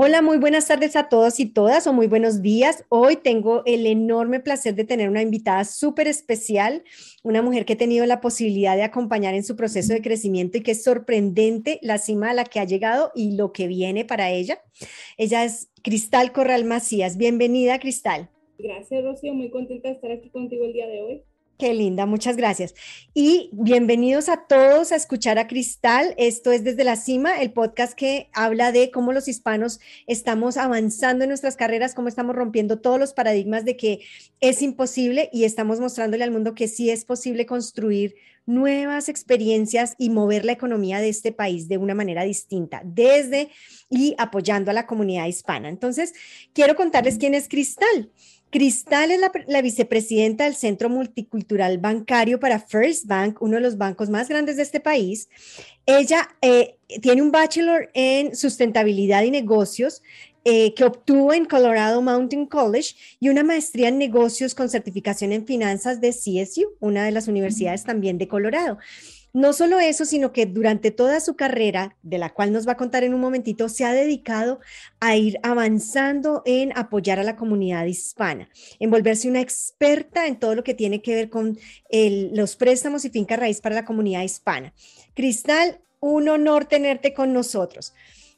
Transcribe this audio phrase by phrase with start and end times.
[0.00, 2.84] Hola, muy buenas tardes a todos y todas o muy buenos días.
[2.88, 6.84] Hoy tengo el enorme placer de tener una invitada súper especial,
[7.24, 10.62] una mujer que he tenido la posibilidad de acompañar en su proceso de crecimiento y
[10.62, 14.30] que es sorprendente la cima a la que ha llegado y lo que viene para
[14.30, 14.62] ella.
[15.16, 17.16] Ella es Cristal Corral Macías.
[17.16, 18.30] Bienvenida, Cristal.
[18.56, 19.34] Gracias, Rocío.
[19.34, 21.22] Muy contenta de estar aquí contigo el día de hoy.
[21.58, 22.72] Qué linda, muchas gracias.
[23.14, 26.14] Y bienvenidos a todos a escuchar a Cristal.
[26.16, 31.24] Esto es Desde la Cima, el podcast que habla de cómo los hispanos estamos avanzando
[31.24, 34.02] en nuestras carreras, cómo estamos rompiendo todos los paradigmas de que
[34.38, 38.14] es imposible y estamos mostrándole al mundo que sí es posible construir
[38.46, 43.50] nuevas experiencias y mover la economía de este país de una manera distinta, desde
[43.90, 45.68] y apoyando a la comunidad hispana.
[45.68, 46.14] Entonces,
[46.54, 48.10] quiero contarles quién es Cristal.
[48.50, 54.08] Cristal es la, vicepresidenta del Centro Multicultural Bancario para First Bank, uno de los bancos
[54.08, 55.28] más grandes de este país.
[55.84, 60.02] Ella eh, tiene un bachelor en sustentabilidad y negocios
[60.44, 65.44] eh, que obtuvo en Colorado Mountain College y una maestría en negocios con certificación en
[65.44, 68.78] finanzas de CSU, una de las universidades también de Colorado.
[69.32, 72.76] No solo eso, sino que durante toda su carrera, de la cual nos va a
[72.76, 74.60] contar en un momentito, se ha dedicado
[75.00, 80.54] a ir avanzando en apoyar a la comunidad hispana, en volverse una experta en todo
[80.54, 81.58] lo que tiene que ver con
[81.90, 84.72] los préstamos y finca raíz para la comunidad hispana.
[85.14, 87.92] Cristal, un honor tenerte con nosotros.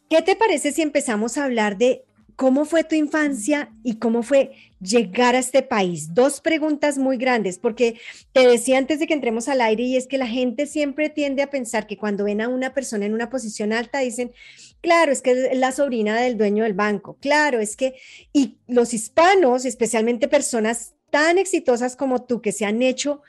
[0.08, 2.04] ¿Qué te parece si empezamos a hablar de
[2.40, 6.14] ¿Cómo fue tu infancia y cómo fue llegar a este país?
[6.14, 8.00] Dos preguntas muy grandes, porque
[8.32, 11.42] te decía antes de que entremos al aire y es que la gente siempre tiende
[11.42, 14.32] a pensar que cuando ven a una persona en una posición alta dicen,
[14.80, 17.94] claro, es que es la sobrina del dueño del banco, claro, es que,
[18.32, 23.22] y los hispanos, especialmente personas tan exitosas como tú, que se han hecho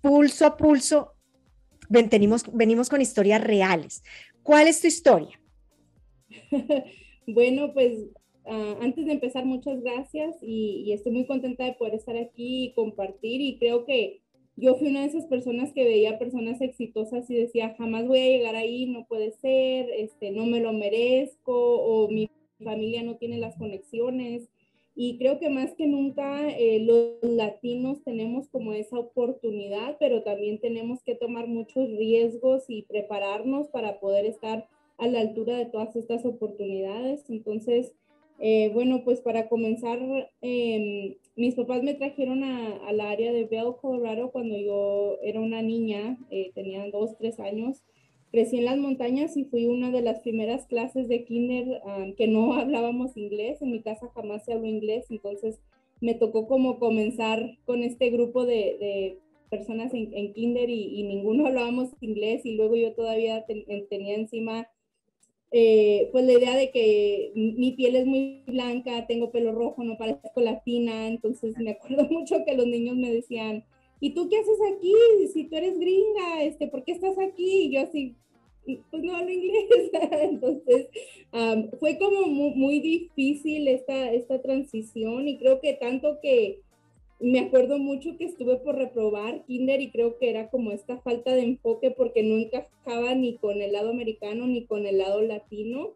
[0.00, 1.14] pulso a pulso,
[1.88, 4.02] venimos, venimos con historias reales.
[4.42, 5.40] ¿Cuál es tu historia?
[7.26, 7.94] bueno, pues
[8.48, 12.72] Ah, antes de empezar, muchas gracias y, estoy muy contenta de poder estar aquí y
[12.74, 14.20] compartir y creo que
[14.56, 18.28] yo fui una de esas personas que veía personas exitosas y decía, jamás voy a
[18.28, 22.30] llegar ahí, no puede ser, este, no me lo merezco o mi
[22.62, 24.48] familia no tiene las conexiones.
[24.94, 30.58] Y creo que más que nunca eh, los latinos tenemos como esa oportunidad, pero también
[30.60, 35.96] tenemos que tomar muchos riesgos y prepararnos para poder estar a la altura de todas
[35.96, 37.28] estas oportunidades.
[37.28, 37.92] Entonces,
[38.38, 39.98] eh, bueno, pues para comenzar,
[40.42, 45.62] em, mis papás me trajeron a, la área de Bell, Colorado, cuando yo era una
[45.62, 47.82] niña, eh, tenía dos, tres años.
[48.30, 51.80] Crecí en las montañas y fui una de las primeras clases de kinder
[52.16, 53.62] que no hablábamos inglés.
[53.62, 55.60] En mi casa jamás se habló inglés, entonces
[56.00, 59.18] me tocó como comenzar con este grupo de,
[59.50, 63.44] personas en, kinder y, ninguno hablábamos inglés y luego yo todavía
[63.88, 64.68] tenía encima
[65.58, 69.96] eh, pues la idea de que mi piel es muy blanca, tengo pelo rojo, no
[69.96, 73.64] parezco latina, entonces me acuerdo mucho que los niños me decían,
[73.98, 74.92] ¿y tú qué haces aquí?
[75.32, 77.62] Si tú eres gringa, este, ¿por qué estás aquí?
[77.62, 78.16] Y yo así,
[78.90, 79.64] pues no hablo inglés.
[80.20, 80.88] entonces
[81.80, 86.60] fue como muy, muy, difícil esta, esta transición y creo que tanto que
[87.18, 91.34] me acuerdo mucho que estuve por reprobar kinder y creo que era como esta falta
[91.34, 95.94] de enfoque porque no encajaba ni con el lado americano ni con el lado latino.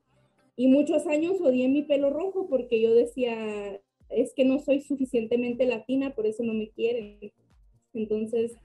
[0.57, 5.67] Y muchos años odié mi pelo rojo porque yo decía, es que no soy suficientemente
[5.67, 7.33] latina, por eso no me quieren.
[7.93, 8.57] Entonces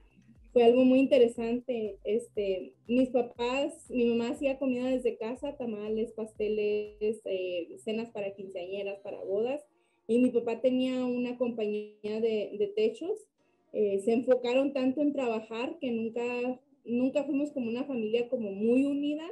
[0.53, 1.99] fue algo muy interesante.
[2.05, 8.99] Este, mis papás, mi mamá hacía comida desde casa, tamales, pasteles, eh, cenas para quinceañeras,
[8.99, 9.61] para bodas
[10.07, 13.27] y mi papá tenía una compañía de, de techos.
[13.73, 16.23] Eh, se enfocaron tanto en trabajar que nunca,
[16.85, 19.25] nunca fuimos como una familia como muy unida.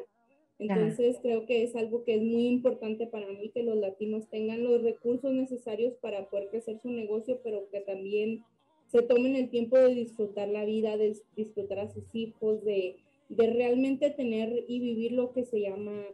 [0.60, 4.64] Entonces creo que es algo que es muy importante para mí que los latinos tengan
[4.64, 8.44] los recursos necesarios para poder crecer su negocio, pero que también
[8.88, 12.98] se tomen el tiempo de disfrutar la vida, de disfrutar a sus hijos, de,
[13.30, 16.06] de realmente tener y vivir lo que se llama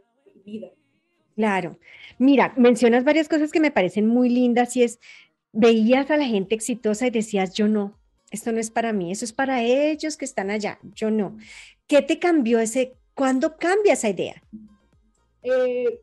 [0.44, 0.72] vida.
[1.40, 1.78] Claro.
[2.18, 5.00] Mira, mencionas varias cosas que me parecen muy lindas y es,
[5.52, 7.98] veías a la gente exitosa y decías, yo no,
[8.30, 11.38] esto no es para mí, eso es para ellos que están allá, yo no.
[11.86, 14.42] ¿Qué te cambió ese, cuándo cambia esa idea?
[15.42, 15.98] Eh,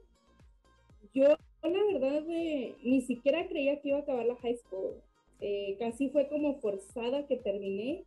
[1.13, 2.23] yo, la verdad,
[2.81, 4.95] ni siquiera creía que iba a acabar la high school.
[5.39, 8.05] Eh, casi fue como forzada que terminé.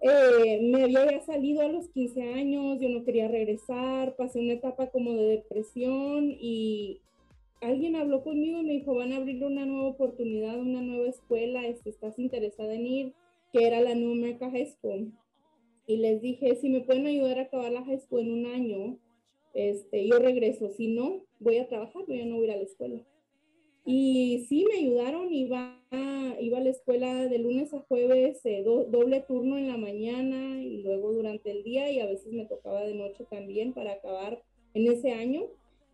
[0.00, 4.90] Eh, me había salido a los 15 años, yo no quería regresar, pasé una etapa
[4.90, 7.00] como de depresión y
[7.60, 11.66] alguien habló conmigo y me dijo, van a abrir una nueva oportunidad, una nueva escuela,
[11.66, 13.14] este, ¿estás interesada en ir?
[13.52, 15.12] Que era la New America High School.
[15.86, 18.98] Y les dije, si me pueden ayudar a acabar la high school en un año,
[19.54, 22.62] este, yo regreso, si no, voy a trabajar, yo no voy a ir a la
[22.62, 23.02] escuela.
[23.90, 25.74] Y sí, me ayudaron, iba,
[26.40, 30.82] iba a la escuela de lunes a jueves, eh, doble turno en la mañana y
[30.82, 34.42] luego durante el día y a veces me tocaba de noche también para acabar
[34.74, 35.44] en ese año.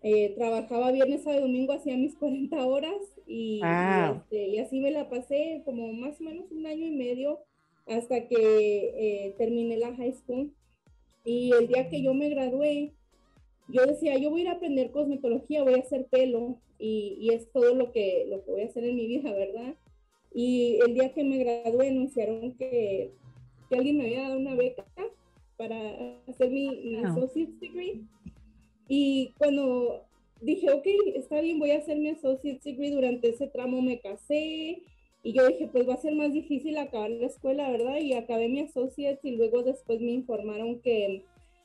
[0.03, 2.97] Eh, trabajaba viernes a domingo, hacía mis 40 horas
[3.29, 7.45] y, este, y, así me la pasé como más o menos un año y medio
[7.87, 10.53] hasta que eh, terminé la high school.
[11.25, 12.93] Y el día que yo me gradué,
[13.69, 17.31] yo decía, yo voy a ir a aprender cosmetología, voy a hacer pelo y, y,
[17.31, 19.75] es todo lo que, lo que voy a hacer en mi vida, ¿verdad?
[20.35, 23.13] Y el día que me gradué anunciaron que,
[23.69, 24.85] que alguien me había dado una beca
[25.57, 28.03] para hacer mi, mi associate's degree.
[28.89, 30.05] Y cuando
[30.41, 34.83] dije, ok, está bien, voy a hacer mi associate's degree, durante ese tramo me casé
[35.23, 37.97] y yo dije, pues va a ser más difícil acabar la escuela, ¿verdad?
[37.99, 41.23] Y acabé mi associate's y luego después me informaron que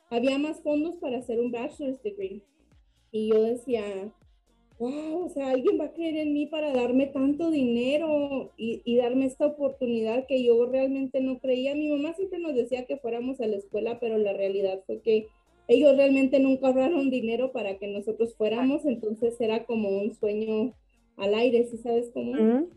[0.10, 2.44] había más fondos para hacer un bachelor's degree.
[3.12, 3.84] Y yo decía,
[4.78, 8.98] wow, o sea, alguien va a creer en mí para darme tanto dinero y, y,
[8.98, 11.76] darme esta oportunidad que yo realmente no creía.
[11.76, 15.28] Mi mamá siempre nos decía que fuéramos a la escuela, pero la realidad fue que
[15.68, 20.74] ellos realmente nunca ahorraron dinero para que nosotros fuéramos, entonces era como un sueño
[21.16, 22.68] al aire, ¿sí sabes cómo?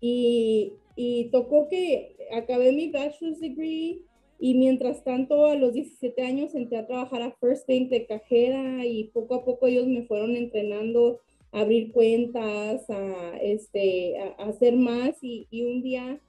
[0.00, 4.04] y, y tocó que acabé mi bachelor's degree
[4.38, 8.86] y mientras tanto, a los 17 años entré a trabajar a First Bank de cajera
[8.86, 11.20] y poco a poco ellos me fueron entrenando
[11.52, 16.20] a abrir cuentas, a, este, a, hacer más y, y un día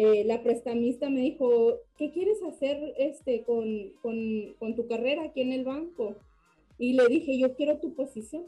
[0.00, 5.40] eh, la prestamista me dijo, ¿qué quieres hacer este, con, con, con, tu carrera aquí
[5.40, 6.14] en el banco?
[6.78, 8.44] Y le dije, yo quiero tu posición.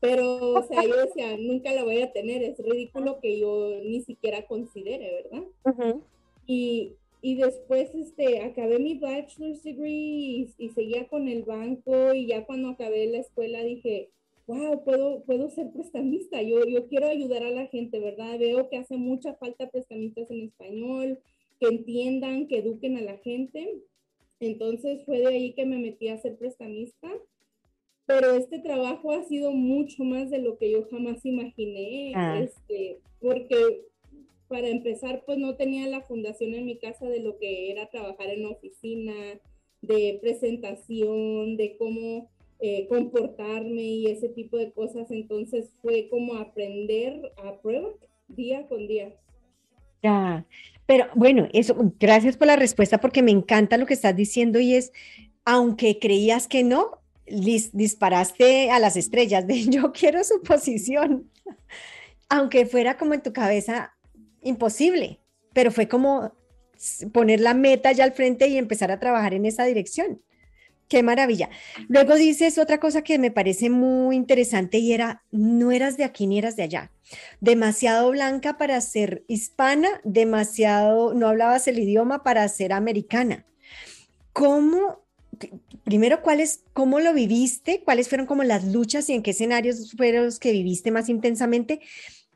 [0.00, 4.00] Pero, o sea, yo decía, nunca la voy a tener, es ridículo que yo ni
[4.00, 5.96] siquiera considere, ¿verdad?
[6.46, 12.44] y, y después este, acabé mi bachelor's degree y, seguía con el banco y ya
[12.44, 14.10] cuando acabé la escuela dije,
[14.46, 18.38] wow, puedo, puedo ser prestamista, yo, yo quiero ayudar a la gente, ¿verdad?
[18.38, 21.18] Veo que hace mucha falta prestamistas en español,
[21.60, 23.74] que entiendan, que eduquen a la gente.
[24.40, 27.08] Entonces fue de ahí que me metí a ser prestamista.
[28.04, 32.38] Pero este trabajo ha sido mucho más de lo que yo jamás imaginé, ah.
[32.38, 33.86] este, porque
[34.48, 38.28] para empezar, pues no tenía la fundación en mi casa de lo que era trabajar
[38.30, 39.14] en oficina,
[39.82, 42.30] de presentación, de cómo
[42.60, 45.10] eh, comportarme y ese tipo de cosas.
[45.10, 47.90] Entonces fue como aprender a prueba
[48.28, 49.14] día con día.
[50.02, 50.46] Ya,
[50.86, 54.74] pero bueno, eso, gracias por la respuesta porque me encanta lo que estás diciendo y
[54.74, 54.92] es,
[55.44, 61.30] aunque creías que no, disparaste a las estrellas de yo quiero su posición,
[62.28, 63.93] aunque fuera como en tu cabeza,
[64.44, 65.20] imposible,
[65.52, 66.32] pero fue como
[67.12, 70.20] poner la meta ya al frente y empezar a trabajar en esa dirección.
[70.88, 71.48] Qué maravilla.
[71.88, 76.26] Luego dices otra cosa que me parece muy interesante y era, no eras de aquí
[76.26, 76.92] ni eras de allá.
[77.40, 83.46] Demasiado blanca para ser hispana, demasiado, no hablabas el idioma para ser americana.
[84.34, 85.06] ¿Cómo,
[85.84, 87.82] primero, cuáles, cómo lo viviste?
[87.82, 91.80] ¿Cuáles fueron como las luchas y en qué escenarios fueron los que viviste más intensamente?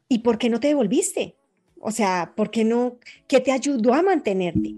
[0.09, 1.38] ¿Y por qué no te devolviste?
[1.81, 2.99] O sea, ¿por qué no?
[3.27, 4.75] ¿Qué te ayudó a mantenerte?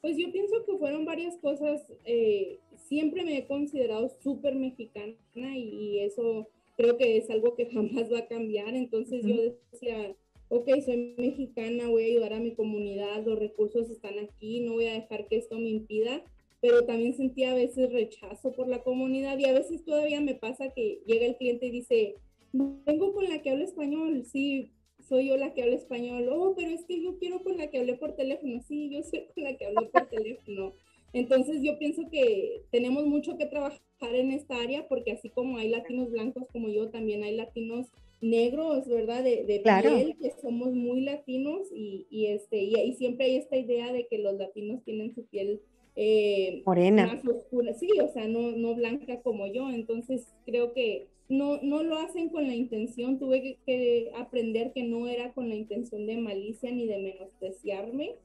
[0.00, 1.82] Pues yo pienso que fueron varias cosas.
[2.04, 2.58] Eh,
[2.88, 5.14] siempre me he considerado súper mexicana
[5.56, 8.74] y, eso creo que es algo que jamás va a cambiar.
[8.74, 9.36] Entonces yo
[9.72, 10.14] decía,
[10.48, 14.86] ok, soy mexicana, voy a ayudar a mi comunidad, los recursos están aquí, no voy
[14.86, 16.22] a dejar que esto me impida.
[16.60, 20.74] Pero también sentía a veces rechazo por la comunidad y a veces todavía me pasa
[20.74, 22.16] que llega el cliente y dice,
[22.52, 24.70] vengo con la que habla español, sí,
[25.10, 27.80] soy yo la que habla español, oh, pero es que yo quiero con la que
[27.80, 30.72] hablé por teléfono, sí, yo soy con la que hablé por teléfono.
[31.12, 33.80] Entonces yo pienso que tenemos mucho que trabajar
[34.14, 37.88] en esta área porque así como hay latinos blancos como yo, también hay latinos
[38.20, 39.24] negros, ¿verdad?
[39.24, 43.92] De, de piel, que somos muy latinos y, y este, y, siempre hay esta idea
[43.92, 45.60] de que los latinos tienen su piel
[45.96, 47.06] eh, morena.
[47.08, 49.68] Más oscura, sí, o sea, no, no blanca como yo.
[49.70, 55.06] Entonces creo que no, no lo hacen con la intención, tuve que, aprender que no
[55.06, 58.16] era con la intención de malicia ni de menospreciarme.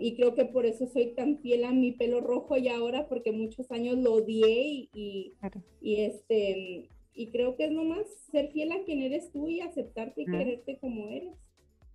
[0.00, 3.32] y creo que por eso soy tan fiel a mi pelo rojo y ahora porque
[3.32, 5.34] muchos años lo odié y,
[5.80, 10.22] y, este y creo que es nomás ser fiel a quien eres tú y aceptarte
[10.22, 11.34] y quererte como eres.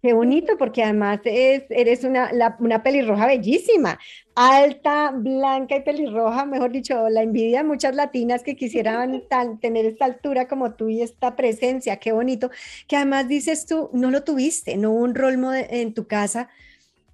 [0.06, 3.98] Qué bonito, porque además eres una, una pelirroja bellísima,
[4.36, 9.24] alta, blanca y pelirroja, mejor dicho, la envidia de muchas latinas que quisieran
[9.62, 12.52] tener esta altura como tú y esta presencia, qué bonito,
[12.88, 16.50] que además dices tú, no lo tuviste, no hubo un rol en tu casa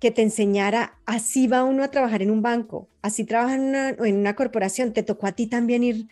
[0.02, 3.90] que te enseñara, así va uno a trabajar en un banco, así trabaja en una,
[3.92, 6.08] en una corporación, te tocó a ti también ir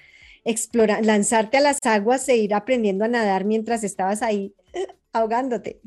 [0.46, 4.54] explorar, lanzarte a las aguas e ir aprendiendo a nadar mientras estabas ahí
[5.12, 5.82] ahogándote.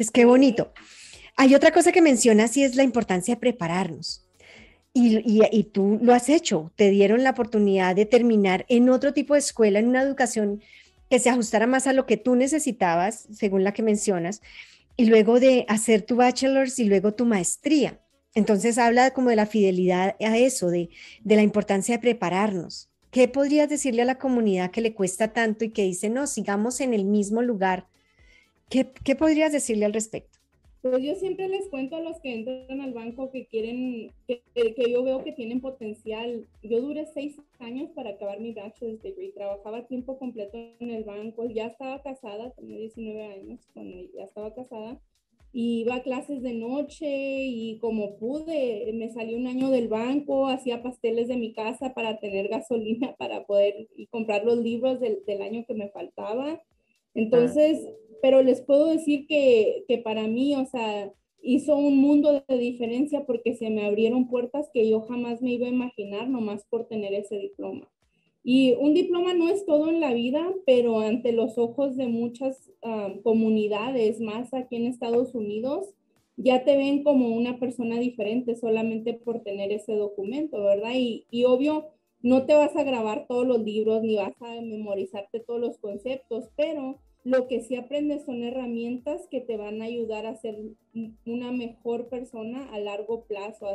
[0.00, 0.72] Pues qué bonito.
[1.36, 4.24] Hay otra cosa que mencionas y es la importancia de prepararnos.
[4.94, 9.40] Y, tú lo has hecho, te dieron la oportunidad de terminar en otro tipo de
[9.40, 10.62] escuela, en una educación
[11.10, 14.40] que se ajustara más a lo que tú necesitabas, según la que mencionas,
[14.96, 18.00] y luego de hacer tu bachelor's y luego tu maestría.
[18.34, 20.88] Entonces habla como de la fidelidad a eso, de,
[21.24, 22.88] de la importancia de prepararnos.
[23.10, 26.80] ¿Qué podrías decirle a la comunidad que le cuesta tanto y que dice, no, sigamos
[26.80, 27.89] en el mismo lugar?
[28.70, 30.38] ¿Qué, qué podrías decirle al respecto?
[30.82, 34.90] Pues yo siempre les cuento a los que entran al banco que quieren, que, que,
[34.90, 36.46] yo veo que tienen potencial.
[36.62, 41.44] Yo duré seis años para acabar mi bachelor's degree, trabajaba tiempo completo en el banco,
[41.50, 44.98] ya estaba casada, tenía 19 años cuando ya estaba casada,
[45.52, 50.48] y iba a clases de noche y como pude, me salí un año del banco,
[50.48, 55.42] hacía pasteles de mi casa para tener gasolina para poder comprar los libros del, del
[55.42, 56.62] año que me faltaba.
[57.14, 57.80] Entonces,
[58.22, 61.12] pero les puedo decir que, que para mí, o sea,
[61.42, 65.66] hizo un mundo de diferencia porque se me abrieron puertas que yo jamás me iba
[65.66, 67.88] a imaginar nomás por tener ese diploma.
[68.42, 72.70] Y un diploma no es todo en la vida, pero ante los ojos de muchas
[72.82, 75.94] ah, comunidades, más aquí en Estados Unidos,
[76.36, 80.92] ya te ven como una persona diferente solamente por tener ese documento, ¿verdad?
[80.94, 81.88] Y, y obvio,
[82.22, 86.50] no te vas a grabar todos los libros ni vas a memorizarte todos los conceptos,
[86.56, 90.56] pero lo que sí aprendes son herramientas que te van a ayudar a ser
[91.26, 93.66] una mejor persona a largo plazo,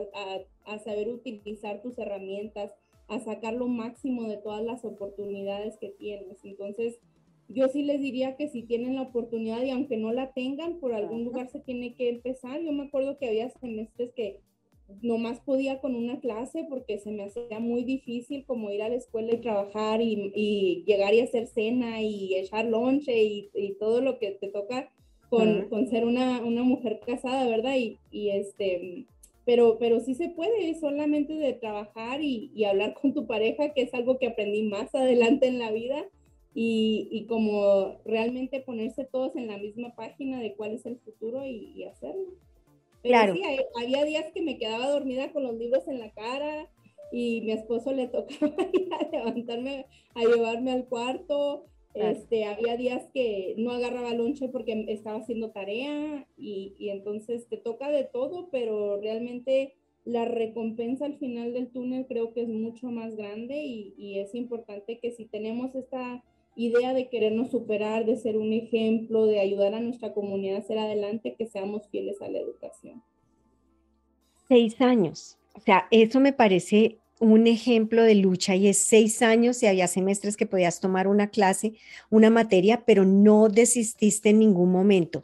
[0.65, 2.71] a, saber utilizar tus herramientas,
[3.07, 6.43] a sacar lo máximo de todas las oportunidades que tienes.
[6.43, 6.99] Entonces,
[7.47, 10.95] yo sí les diría que si tienen la oportunidad y aunque no la tengan, por
[10.95, 12.59] algún lugar se tiene que empezar.
[12.61, 14.39] Yo me acuerdo que había semestres que
[15.01, 18.95] nomás podía con una clase porque se me hacía muy difícil como ir a la
[18.95, 24.31] escuela y trabajar y, llegar y hacer cena y echar lonche y, todo lo que
[24.31, 24.91] te toca
[25.29, 27.75] con, con ser una, una, mujer casada, ¿verdad?
[27.75, 29.05] Y, y, este,
[29.43, 33.81] pero, pero sí se puede, solamente de trabajar y, y, hablar con tu pareja, que
[33.81, 36.05] es algo que aprendí más adelante en la vida.
[36.57, 41.45] Y, y como realmente ponerse todos en la misma página de cuál es el futuro
[41.45, 42.31] y hacerlo
[43.07, 43.33] claro.
[43.33, 43.41] sí,
[43.81, 46.69] había días que me quedaba dormida con los libros en la cara
[47.11, 51.65] y mi esposo le tocaba ir a levantarme, a llevarme al cuarto.
[51.93, 57.55] Este, había días que no agarraba lonche porque estaba haciendo tarea y, y, entonces te
[57.55, 62.91] toca de todo, pero realmente la recompensa al final del túnel creo que es mucho
[62.91, 66.21] más grande y, y es importante que si tenemos esta
[66.55, 70.77] idea de querernos superar, de ser un ejemplo, de ayudar a nuestra comunidad a ser
[70.77, 73.03] adelante, que seamos fieles a la educación.
[74.47, 75.37] Seis años.
[75.53, 79.87] O sea, eso me parece un ejemplo de lucha y es seis años y había
[79.87, 81.73] semestres que podías tomar una clase,
[82.09, 85.23] una materia, pero no desististe en ningún momento.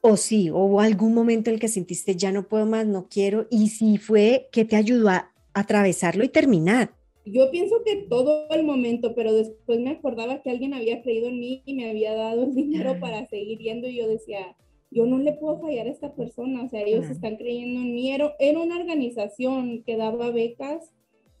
[0.00, 3.46] O sí, hubo algún momento en el que sentiste ya no puedo más, no quiero.
[3.50, 6.97] Y si fue, que te ayudó a atravesarlo y terminar?
[7.32, 11.40] Yo pienso que todo el momento, pero después me acordaba que alguien había creído en
[11.40, 14.56] mí y me había dado el dinero para seguir yendo y yo decía,
[14.90, 18.10] yo no le puedo fallar a esta persona, o sea, ellos están creyendo en mí.
[18.10, 20.92] Era, era una organización que daba becas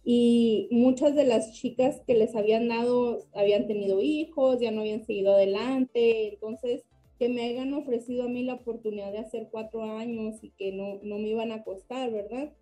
[0.04, 5.04] y muchas de las chicas que les habían dado habían tenido hijos, ya no habían
[5.04, 6.84] seguido adelante, entonces
[7.18, 11.00] que me hayan ofrecido a mí la oportunidad de hacer cuatro años y que no,
[11.02, 12.52] no me iban a costar, ¿verdad?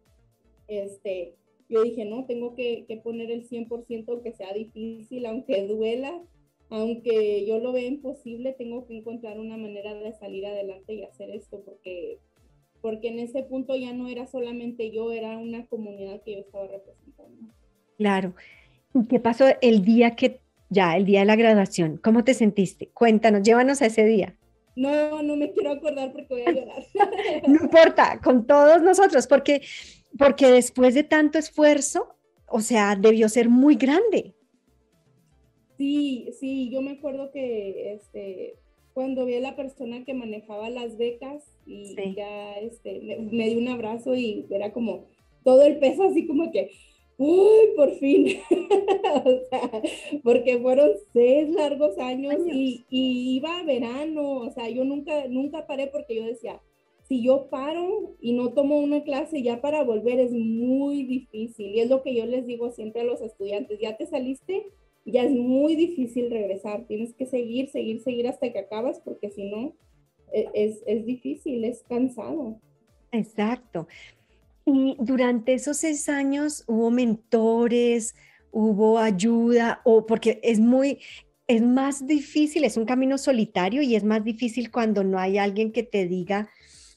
[0.66, 1.36] Este,
[1.68, 6.22] yo dije, no, tengo que, que poner el 100% aunque sea difícil, aunque duela,
[6.70, 11.30] aunque yo lo vea imposible, tengo que encontrar una manera de salir adelante y hacer
[11.30, 12.18] esto, porque,
[12.80, 16.66] porque en ese punto ya no era solamente yo, era una comunidad que yo estaba
[16.66, 17.54] representando.
[17.96, 18.34] Claro.
[18.94, 21.98] ¿Y qué pasó el día que, ya, el día de la graduación?
[22.02, 22.88] ¿Cómo te sentiste?
[22.88, 24.36] Cuéntanos, llévanos a ese día.
[24.74, 26.82] No, no me quiero acordar porque voy a llorar.
[27.48, 29.62] no importa, con todos nosotros, porque
[30.18, 32.16] porque después de tanto esfuerzo,
[32.48, 34.34] o sea, debió ser muy grande.
[35.78, 38.54] Sí, sí, yo me acuerdo que este,
[38.94, 43.68] cuando vi a la persona que manejaba las becas y ya este, me, dio un
[43.68, 45.04] abrazo y era como
[45.44, 46.70] todo el peso así como que,
[47.18, 48.38] uy, por fin,
[49.24, 49.82] o sea,
[50.22, 55.66] porque fueron seis largos años, Y, y, iba a verano, o sea, yo nunca, nunca
[55.66, 56.60] paré porque yo decía,
[57.08, 61.74] si yo paro y no tomo una clase ya para volver es muy difícil.
[61.74, 64.66] Y es lo que yo les digo siempre a los estudiantes, ya te saliste,
[65.04, 66.86] ya es muy difícil regresar.
[66.86, 69.74] Tienes que seguir, seguir, seguir hasta que acabas porque si no,
[70.32, 72.60] e, es, es difícil, es cansado.
[73.12, 73.86] Exacto.
[74.64, 78.16] Y durante esos seis años hubo mentores,
[78.50, 80.98] hubo ayuda o porque es muy,
[81.46, 85.70] es más difícil, es un camino solitario y es más difícil cuando no hay alguien
[85.70, 86.48] que te diga,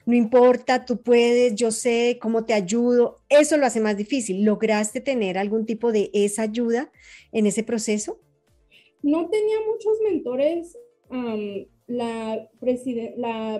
[0.09, 3.17] no importa, tú puedes, yo sé cómo te ayudo.
[3.29, 4.43] Eso lo hace más difícil.
[4.43, 6.91] ¿Lograste tener algún tipo de esa ayuda
[7.31, 8.19] en ese proceso?
[9.03, 10.75] No tenía muchos mentores.
[11.85, 12.49] la,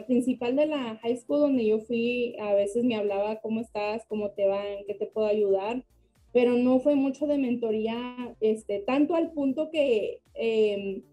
[0.08, 4.04] principal de la high school donde yo fui, a veces me hablaba, ¿cómo estás?
[4.08, 4.68] ¿Cómo te va?
[4.68, 5.86] ¿En qué te puedo ayudar?
[6.34, 11.04] Pero no fue mucho de mentoría, este, tanto al punto que em,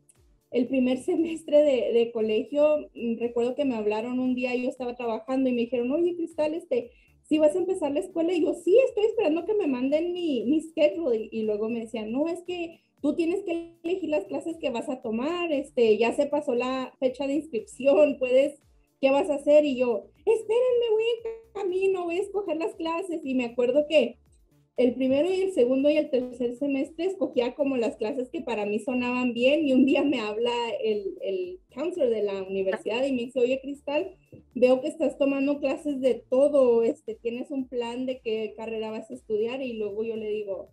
[0.50, 1.62] el primer semestre
[1.92, 5.90] de, colegio, mm, recuerdo que me hablaron un día, yo estaba trabajando y me dijeron,
[5.92, 6.90] oye, Cristal, este,
[7.22, 10.44] si vas a empezar la escuela, y yo, sí, estoy esperando que me manden mi,
[10.44, 14.56] mi schedule, y, luego me decían, no, es que tú tienes que elegir las clases
[14.58, 18.60] que vas a tomar, este, ya se pasó la fecha de inscripción, puedes,
[19.00, 19.64] ¿qué vas a hacer?
[19.64, 24.18] Y yo, espérenme, voy en camino, voy a escoger las clases, y me acuerdo que
[24.76, 28.66] el primero y el segundo y el tercer semestre escogía como las clases que para
[28.66, 30.52] mí sonaban bien y un día me habla
[30.82, 34.16] el, el counselor de la universidad y me dice, oye Cristal,
[34.54, 39.10] veo que estás tomando clases de todo, este, tienes un plan de qué carrera vas
[39.10, 40.70] a estudiar y luego yo le digo,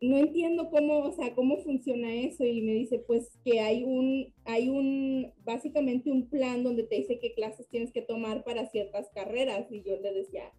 [0.00, 4.34] no entiendo cómo, o sea, cómo funciona eso y me dice, pues que hay un,
[4.44, 9.08] hay un, básicamente un plan donde te dice qué clases tienes que tomar para ciertas
[9.14, 10.52] carreras y yo le decía,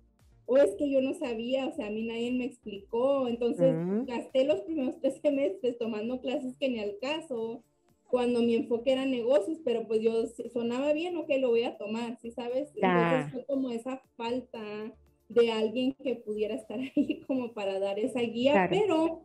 [0.50, 3.72] o es que yo no sabía, o sea, a mí nadie me explicó, entonces
[4.08, 7.63] gasté los primeros tres semestres tomando clases que ni al caso,
[8.10, 12.18] cuando mi enfoque era negocios, pero pues yo sonaba bien, ok, lo voy a tomar,
[12.20, 12.72] ¿sí sabes?
[12.75, 14.60] Entonces fue como esa falta
[15.27, 19.22] de alguien que pudiera estar ahí como para dar esa guía, pero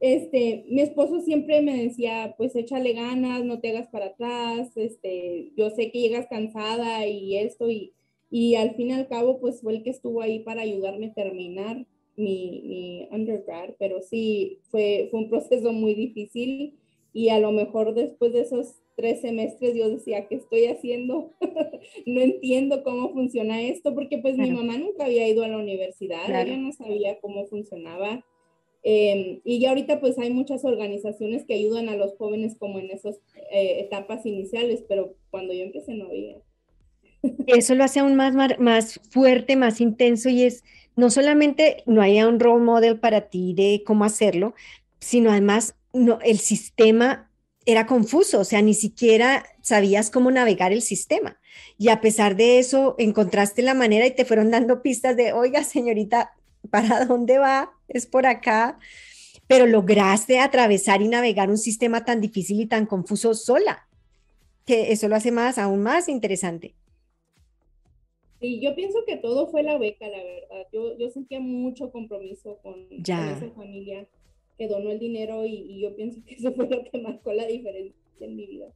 [0.00, 5.52] este, mi esposo siempre me decía, pues échale ganas, no te hagas para atrás, este,
[5.56, 7.92] yo sé que llegas cansada y esto, y
[8.30, 11.14] y al fin y al cabo, pues fue el que estuvo ahí para ayudarme a
[11.14, 16.78] terminar mi, mi undergrad, pero sí, fue, fue un proceso muy difícil
[17.12, 21.32] y a lo mejor después de esos tres semestres yo decía, ¿qué estoy haciendo?
[22.06, 26.24] no entiendo cómo funciona esto, porque pues mi mamá nunca había ido a la universidad,
[26.28, 28.24] ella no sabía cómo funcionaba.
[28.86, 32.90] Em, y ya ahorita pues hay muchas organizaciones que ayudan a los jóvenes como en
[32.90, 33.16] esas
[33.50, 36.36] eh, etapas iniciales, pero cuando yo empecé no había.
[37.46, 40.62] Eso lo hace aún más, más fuerte, más intenso y es
[40.96, 44.54] no solamente no hay un role model para ti de cómo hacerlo,
[45.00, 47.30] sino además no, el sistema
[47.66, 51.38] era confuso, o sea, ni siquiera sabías cómo navegar el sistema.
[51.78, 55.64] Y a pesar de eso, encontraste la manera y te fueron dando pistas de, oiga,
[55.64, 56.34] señorita,
[56.70, 57.72] ¿para dónde va?
[57.88, 58.78] Es por acá.
[59.46, 63.88] Pero lograste atravesar y navegar un sistema tan difícil y tan confuso sola,
[64.64, 66.74] que eso lo hace más, aún más interesante.
[68.44, 70.68] Sí, yo pienso que todo fue la beca, la verdad.
[70.70, 74.06] Yo, yo sentía mucho compromiso con, esa familia
[74.58, 77.96] que donó el dinero y, yo pienso que eso fue lo que marcó la diferencia
[78.20, 78.66] en mi vida.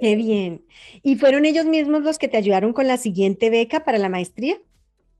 [0.00, 0.64] Qué bien.
[1.02, 4.62] ¿Y fueron ellos mismos los que te ayudaron con la siguiente beca para la maestría?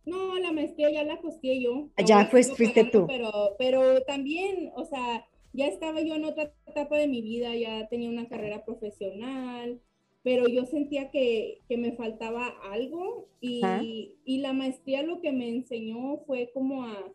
[0.06, 1.88] No, la maestría ya la costeé yo.
[2.06, 3.08] Ya pues, fuiste tú.
[3.08, 7.88] Pero, pero también, o sea, ya estaba yo en otra etapa de mi vida, ya
[7.88, 9.80] tenía una carrera profesional,
[10.22, 15.48] pero yo sentía que, que me faltaba algo y, y, la maestría lo que me
[15.48, 17.12] enseñó fue como a,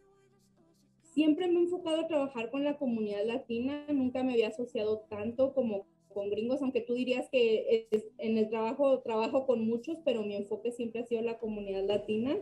[1.13, 5.53] siempre me he enfocado a trabajar con la comunidad latina, nunca me había asociado tanto
[5.53, 7.87] como con gringos, aunque tú dirías que
[8.17, 12.37] en el trabajo trabajo con muchos, pero mi enfoque siempre ha sido la comunidad latina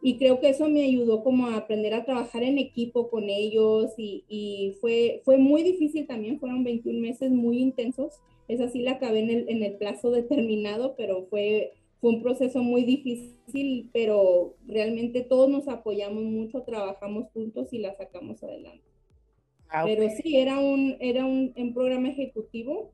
[0.00, 3.92] y creo que eso me ayudó como a aprender a trabajar en equipo con ellos
[3.96, 8.92] y, y fue, fue muy difícil también, fueron 21 meses muy intensos esa sí la
[8.92, 14.56] acabé en el, en el plazo determinado, pero fue, fue un proceso muy difícil, pero
[14.66, 18.84] realmente todos nos apoyamos mucho, trabajamos juntos y la sacamos adelante.
[19.68, 22.92] Ah, pero sí, era un, era un, programa ejecutivo,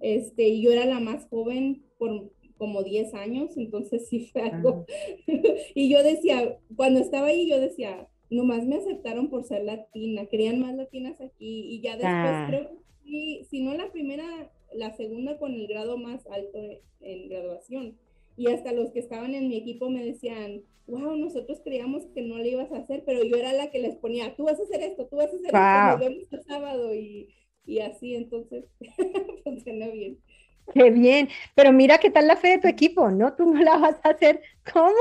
[0.00, 4.86] este, y yo era la más joven por como 10 años, entonces sí fue algo.
[5.74, 10.60] y yo decía, cuando estaba ahí, yo decía, nomás me aceptaron por ser latina, querían
[10.60, 12.46] más latinas aquí, y ya después ah.
[12.48, 12.70] creo
[13.04, 16.58] que si no la primera la segunda con el grado más alto
[17.00, 17.98] en graduación.
[18.36, 22.38] Y hasta los que estaban en mi equipo me decían, wow, nosotros creíamos que no
[22.38, 24.82] le ibas a hacer, pero yo era la que les ponía, tú vas a hacer
[24.82, 28.66] esto, tú vas a hacer esto, nos vemos el sábado y, y así, entonces
[29.44, 30.18] funcionó bien.
[30.74, 33.34] Qué bien, pero mira qué tal la fe de tu equipo, ¿no?
[33.34, 34.94] Tú no la vas a hacer, ¿cómo?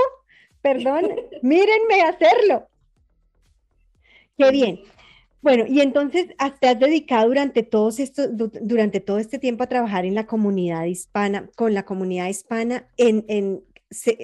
[0.62, 2.68] Perdón, mírenme hacerlo.
[4.38, 4.82] Qué bien.
[5.42, 6.28] Bueno, y entonces
[6.60, 10.86] te has dedicado durante, todos estos, durante todo este tiempo a trabajar en la comunidad
[10.86, 13.64] hispana, con la comunidad hispana en, en,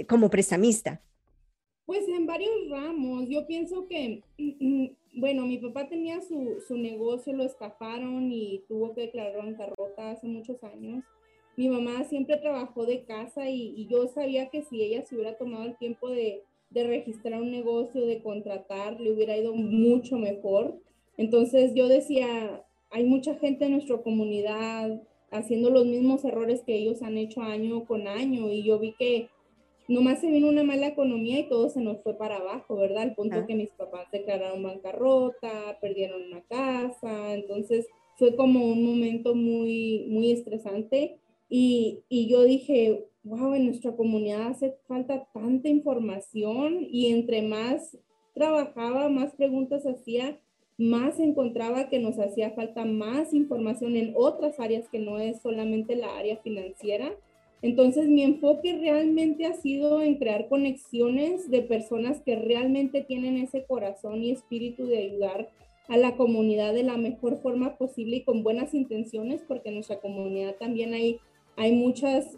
[0.09, 1.01] como prestamista.
[1.85, 3.29] Pues en varios ramos.
[3.29, 4.23] Yo pienso que
[5.13, 10.27] bueno, mi papá tenía su, su negocio, lo estafaron y tuvo que declarar bancarrota hace
[10.27, 11.03] muchos años.
[11.57, 15.37] Mi mamá siempre trabajó de casa y, y yo sabía que si ella se hubiera
[15.37, 20.79] tomado el tiempo de, de registrar un negocio, de contratar, le hubiera ido mucho mejor.
[21.17, 27.01] Entonces yo decía, hay mucha gente en nuestra comunidad haciendo los mismos errores que ellos
[27.01, 29.29] han hecho año con año y yo vi que
[29.87, 33.03] nomás se vino una mala economía y todo se nos fue para abajo, ¿verdad?
[33.03, 37.87] Al punto que mis papás declararon bancarrota, perdieron una casa, entonces
[38.17, 41.17] fue como un momento muy, muy estresante
[41.53, 47.97] y, y yo dije, wow, en nuestra comunidad hace falta tanta información y entre más
[48.33, 50.39] trabajaba, más preguntas hacía,
[50.77, 55.97] más encontraba que nos hacía falta más información en otras áreas que no es solamente
[55.97, 57.11] la área financiera.
[57.61, 63.65] Entonces mi enfoque realmente ha sido en crear conexiones de personas que realmente tienen ese
[63.65, 65.49] corazón y espíritu de ayudar
[65.89, 69.99] a la comunidad de la mejor forma posible y con buenas intenciones, porque en nuestra
[69.99, 71.19] comunidad también hay
[71.57, 72.37] hay muchas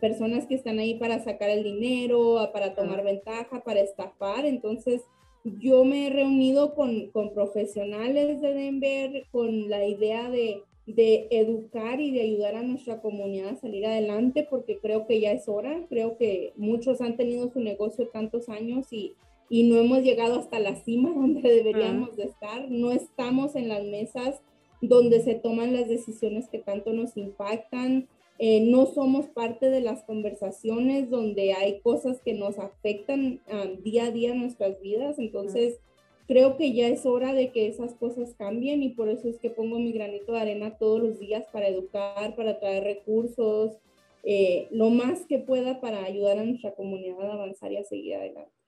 [0.00, 4.44] personas que están ahí para sacar el dinero, para tomar ventaja, para estafar.
[4.46, 5.02] Entonces,
[5.44, 12.00] yo me he reunido con, con profesionales de Denver con la idea de, de, educar
[12.00, 15.86] y de ayudar a nuestra comunidad a salir adelante, porque creo que ya es hora.
[15.88, 19.14] Creo que muchos han tenido su negocio tantos años y,
[19.50, 22.70] y no hemos llegado hasta la cima donde deberíamos de estar.
[22.70, 24.40] No estamos en las mesas
[24.88, 28.08] donde se toman las decisiones que tanto nos impactan.
[28.38, 34.06] Eh, no somos parte de las conversaciones donde hay cosas que nos afectan ah, día
[34.06, 35.18] a día en nuestras vidas.
[35.18, 35.78] Entonces,
[36.26, 39.50] creo que ya es hora de que esas cosas cambien y por eso es que
[39.50, 43.78] pongo mi granito de arena todos los días para educar, para traer recursos,
[44.24, 48.14] eh, lo más que pueda para ayudar a nuestra comunidad a avanzar y a seguir
[48.14, 48.63] adelante.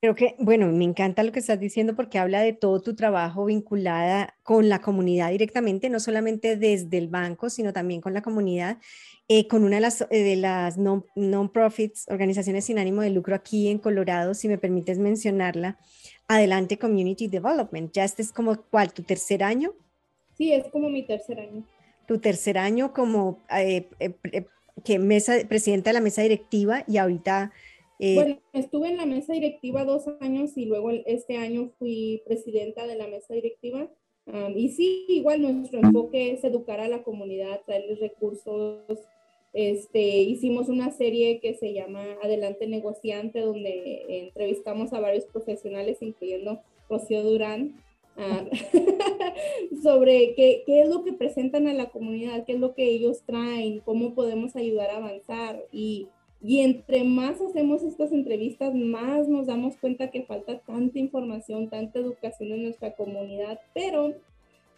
[0.00, 3.44] Creo que, bueno, me encanta lo que estás diciendo porque habla de todo tu trabajo
[3.44, 8.78] vinculada con la comunidad directamente, no solamente desde el banco, sino también con la comunidad,
[9.28, 13.68] eh, con una de las, eh, de las non-profits, organizaciones sin ánimo de lucro aquí
[13.68, 15.78] en Colorado, si me permites mencionarla,
[16.28, 17.92] Adelante Community Development.
[17.92, 19.74] ¿Ya este es como cuál, tu tercer año?
[20.38, 21.62] Sí, es como mi tercer año.
[22.06, 23.86] Tu tercer año como eh,
[24.82, 27.52] que mesa, presidenta de la mesa directiva y ahorita
[28.00, 32.86] eh, bueno, estuve en la mesa directiva dos años y luego este año fui presidenta
[32.86, 33.88] de la mesa directiva.
[34.54, 38.98] y sí, igual nuestro enfoque es educar a la comunidad, traerles recursos.
[39.52, 46.60] Este, hicimos una serie que se llama Adelante Negociante, donde entrevistamos a varios profesionales, incluyendo
[46.88, 47.82] Rocío Durán,
[49.82, 53.22] sobre qué, qué, es lo que presentan a la comunidad, qué es lo que ellos
[53.26, 55.64] traen, cómo podemos ayudar a avanzar.
[55.72, 56.08] Y
[56.42, 61.98] y entre más hacemos estas entrevistas, más nos damos cuenta que falta tanta información, tanta
[61.98, 64.14] educación en nuestra comunidad, pero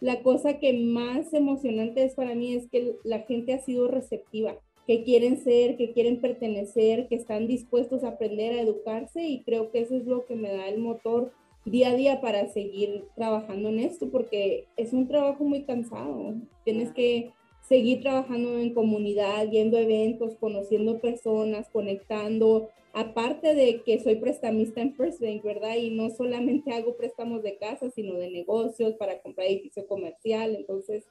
[0.01, 4.57] la cosa que más emocionante es para mí es que la gente ha sido receptiva,
[4.85, 9.71] que quieren ser, que quieren pertenecer, que están dispuestos a aprender a educarse y creo
[9.71, 11.31] que eso es lo que me da el motor
[11.63, 16.35] día a día para seguir trabajando en esto, porque es un trabajo muy cansado.
[16.65, 17.31] Tienes que
[17.67, 22.69] seguir trabajando en comunidad, yendo a eventos, conociendo personas, conectando.
[22.93, 25.75] Aparte de que soy prestamista en First Bank, ¿verdad?
[25.77, 30.55] Y no solamente hago préstamos de casa, sino de negocios para comprar edificio comercial.
[30.55, 31.03] Entonces,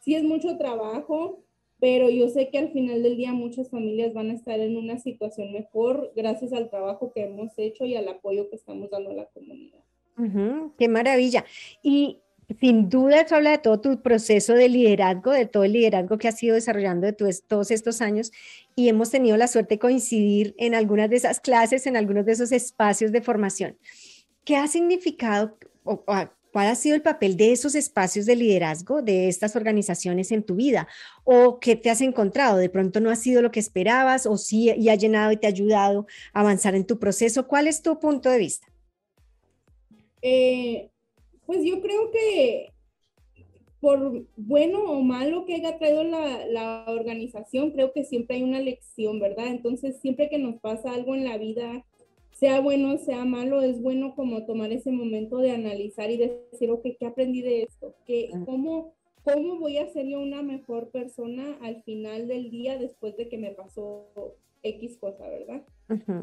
[0.00, 1.40] sí es mucho trabajo,
[1.78, 4.98] pero yo sé que al final del día muchas familias van a estar en una
[4.98, 9.14] situación mejor gracias al trabajo que hemos hecho y al apoyo que estamos dando a
[9.14, 9.80] la comunidad.
[10.78, 11.44] qué maravilla.
[11.82, 12.20] Y
[12.60, 16.28] sin duda eso habla de todo tu proceso de liderazgo, de todo el liderazgo que
[16.28, 18.30] has ido desarrollando de todos estos años
[18.76, 22.32] y hemos tenido la suerte de coincidir en algunas de esas clases, en algunos de
[22.32, 23.76] esos espacios de formación.
[24.44, 29.28] ¿Qué ha significado o, cuál ha sido el papel de esos espacios de liderazgo de
[29.28, 30.86] estas organizaciones en tu vida?
[31.24, 32.58] ¿O qué te has encontrado?
[32.58, 35.48] ¿De pronto no ha sido lo que esperabas o sí y ha llenado y te
[35.48, 37.48] ha ayudado a avanzar en tu proceso?
[37.48, 38.68] ¿Cuál es tu punto de vista?
[40.22, 40.90] Eh,
[41.46, 42.72] pues yo creo que
[43.80, 48.60] por bueno o malo que haya traído la, la, organización, creo que siempre hay una
[48.60, 49.48] lección, ¿verdad?
[49.48, 51.84] Entonces, siempre que nos pasa algo en la vida,
[52.32, 56.86] sea bueno, sea malo, es bueno como tomar ese momento de analizar y decir, ok,
[56.98, 57.94] ¿qué aprendí de esto?
[58.04, 63.16] ¿Qué, cómo, ¿Cómo voy a ser yo una mejor persona al final del día después
[63.16, 64.06] de que me pasó
[64.62, 65.62] X cosa, ¿verdad?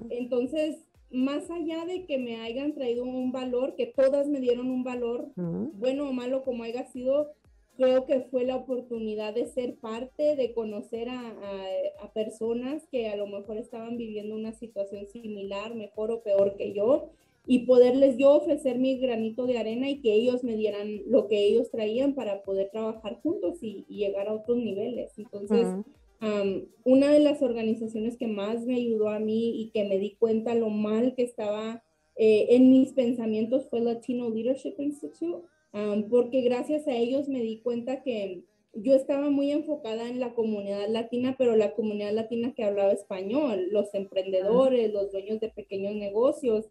[0.10, 0.78] Entonces,
[1.14, 5.30] más allá de que me hayan traído un valor, que todas me dieron un valor,
[5.36, 7.32] bueno o malo como haya sido,
[7.78, 11.36] creo que fue la oportunidad de ser parte, de conocer a,
[12.02, 16.74] a, personas que a lo mejor estaban viviendo una situación similar, mejor o peor que
[16.74, 17.10] yo,
[17.46, 21.46] y poderles yo ofrecer mi granito de arena y que ellos me dieran lo que
[21.46, 25.12] ellos traían para poder trabajar juntos y, llegar a otros niveles.
[25.18, 25.68] Entonces,
[26.86, 30.56] una de las organizaciones que más me ayudó a mí y que me di cuenta
[30.56, 31.84] lo mal que estaba
[32.16, 35.48] eh, en mis pensamientos fue Latino Leadership Institute,
[36.10, 40.88] porque gracias a ellos me di cuenta que yo estaba muy enfocada en la comunidad
[40.90, 46.70] latina, pero la comunidad latina que hablaba español, los emprendedores, los dueños de pequeños negocios,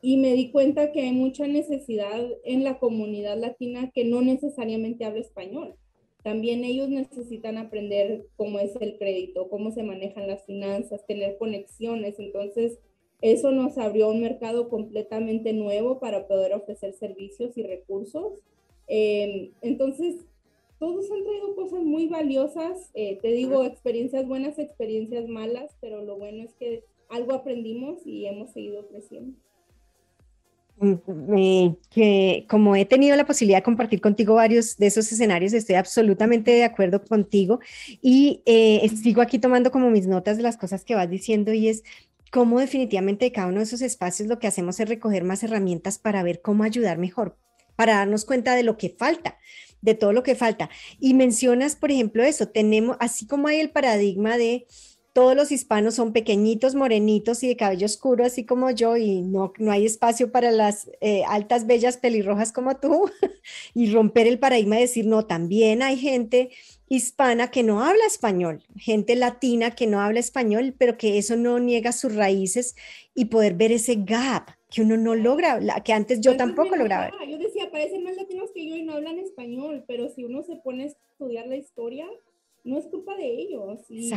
[0.00, 5.04] y me di cuenta que hay mucha necesidad en la comunidad latina que no necesariamente
[5.04, 5.74] habla español.
[6.22, 12.18] También ellos necesitan aprender cómo es el crédito, cómo se manejan las finanzas, tener conexiones.
[12.18, 12.78] Entonces,
[13.20, 18.42] eso nos abrió un mercado completamente nuevo para poder ofrecer servicios y recursos.
[18.86, 20.24] Em, entonces,
[20.78, 22.90] todos han traído cosas muy valiosas.
[22.94, 28.26] Eh, te digo, experiencias buenas, experiencias malas, pero lo bueno es que algo aprendimos y
[28.26, 29.36] hemos seguido creciendo.
[30.80, 35.74] Mm, que como he tenido la posibilidad de compartir contigo varios de esos escenarios, estoy
[35.74, 37.58] absolutamente de acuerdo contigo
[38.00, 41.68] y eh, sigo aquí tomando como mis notas de las cosas que vas diciendo y
[41.68, 41.82] es
[42.30, 45.98] cómo definitivamente de cada uno de esos espacios lo que hacemos es recoger más herramientas
[45.98, 47.36] para ver cómo ayudar mejor,
[47.74, 49.38] para darnos cuenta de lo que falta,
[49.80, 50.70] de todo lo que falta.
[51.00, 54.66] Y mencionas, por ejemplo, eso, tenemos, así como hay el paradigma de
[55.18, 59.52] todos los hispanos son pequeñitos, morenitos y de cabello oscuro, así como yo, y no,
[59.58, 63.10] no hay espacio para las eh, altas, bellas, pelirrojas como tú,
[63.74, 66.50] y romper el paradigma y decir, no, también hay gente
[66.88, 71.58] hispana que no habla español, gente latina que no habla español, pero que eso no
[71.58, 72.76] niega sus raíces
[73.12, 77.10] y poder ver ese gap que uno no logra, que antes yo tampoco lograba.
[77.28, 80.54] Yo decía, parecen más latinos que yo y no hablan español, pero si uno se
[80.54, 82.06] pone a estudiar la historia,
[82.68, 83.80] no es culpa de ellos.
[83.88, 84.12] Y,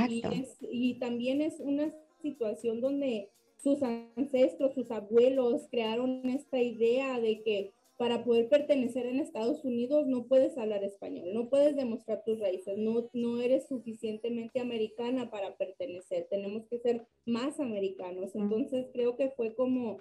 [0.70, 7.72] y, también es una situación donde sus ancestros, sus abuelos crearon esta idea de que
[7.98, 12.76] para poder pertenecer en Estados Unidos no puedes hablar español, no puedes demostrar tus raíces,
[12.80, 18.36] no, no eres suficientemente americana para pertenecer, tenemos que ser más americanos.
[18.36, 20.00] Entonces creo que fue como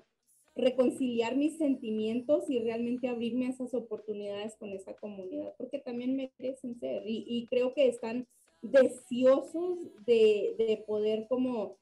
[0.57, 6.81] reconciliar mis sentimientos y realmente abrirme a esas oportunidades con esa comunidad, porque también merecen
[6.81, 8.27] ser y, y creo que están
[8.63, 11.77] deseosos de, de, poder como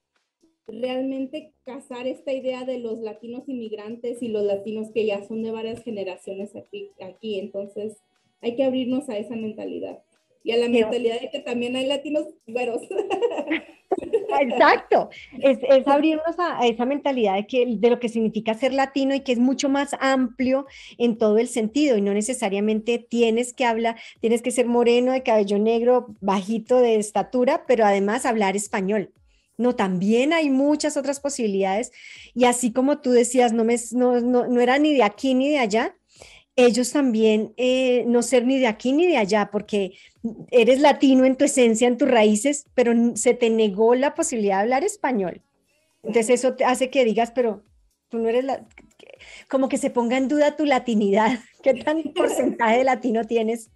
[0.67, 5.51] realmente casar esta idea de los latinos inmigrantes y los latinos que ya son de
[5.51, 7.41] varias generaciones aquí, aquí.
[7.41, 7.97] entonces
[8.41, 10.03] hay que abrirnos a esa mentalidad
[10.49, 12.81] y a la mentalidad de que también hay latinos güeros.
[14.41, 15.11] Exacto,
[15.43, 19.33] es, abrirnos a, esa mentalidad de, que, de lo que significa ser latino y que
[19.33, 20.65] es mucho más amplio
[20.97, 25.23] en todo el sentido y no necesariamente tienes que hablar, tienes que ser moreno, de
[25.23, 29.13] cabello negro, bajito de estatura, pero además hablar español.
[29.59, 31.93] No, también hay muchas otras posibilidades
[32.35, 35.59] y así como tú decías, no, me, no, no era ni de aquí ni de
[35.59, 35.95] allá,
[36.59, 39.93] ellos también eh, no ser ni de aquí ni de allá, porque
[40.51, 44.62] eres latino en tu esencia, en tus raíces, pero se te negó la posibilidad de
[44.62, 45.43] hablar español.
[46.03, 47.64] Entonces eso te hace que digas, pero
[48.09, 48.67] tú no eres la...
[49.49, 51.38] como que se ponga en duda tu latinidad.
[51.62, 53.71] ¿Qué tan porcentaje de latino tienes?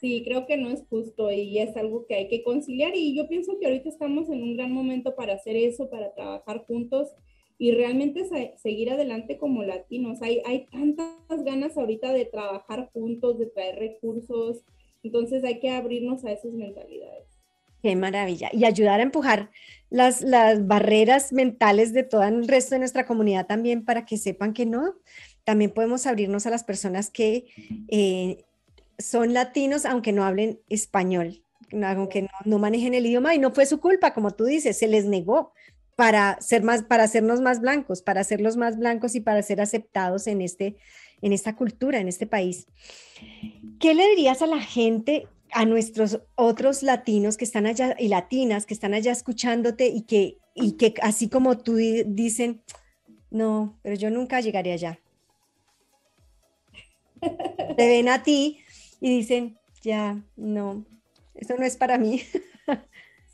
[0.00, 3.28] Sí, creo que no es justo y es algo que hay que conciliar y yo
[3.28, 7.10] pienso que ahorita estamos en un gran momento para hacer eso, para trabajar juntos
[7.58, 8.24] y realmente
[8.56, 10.22] seguir adelante como latinos.
[10.22, 14.64] Hay, hay tantas ganas ahorita de trabajar juntos, de traer recursos,
[15.02, 17.24] entonces hay que abrirnos a esas mentalidades.
[17.82, 18.50] Qué maravilla.
[18.52, 19.50] Y ayudar a empujar
[19.88, 24.52] las, las barreras mentales de todo el resto de nuestra comunidad también para que sepan
[24.52, 24.94] que no,
[25.44, 27.46] también podemos abrirnos a las personas que
[27.88, 28.44] eh,
[28.98, 33.64] son latinos aunque no hablen español, aunque no, no, manejen el idioma y no fue
[33.64, 35.52] su culpa, como tú dices, se les negó
[35.96, 40.26] para ser más, para hacernos más blancos, para hacerlos más blancos y para ser aceptados
[40.26, 40.76] en este,
[41.22, 42.66] en esta cultura, en este país.
[43.78, 48.66] ¿Qué le dirías a la gente, a nuestros otros latinos que están allá y latinas
[48.66, 52.62] que están allá escuchándote y que, y que así como tú dicen,
[53.30, 55.00] no, pero yo nunca llegaré allá?
[57.76, 58.58] Te ven a ti
[59.00, 60.84] y dicen, ya, no,
[61.34, 62.22] eso no es para mí.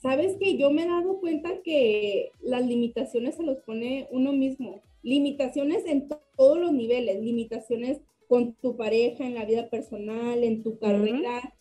[0.00, 4.82] Sabes que yo me he dado cuenta que las limitaciones se los pone uno mismo.
[5.06, 10.80] Limitaciones en todos los niveles, limitaciones con tu pareja, en la vida personal, en tu
[10.80, 11.54] carrera.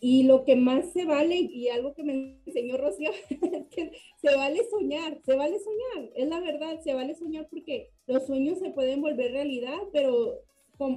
[0.00, 3.90] Y lo que más se vale, y algo que me enseñó Rocío, es que
[4.22, 8.60] se vale soñar, se vale soñar, es la verdad, se vale soñar porque los sueños
[8.60, 10.40] se pueden volver realidad, pero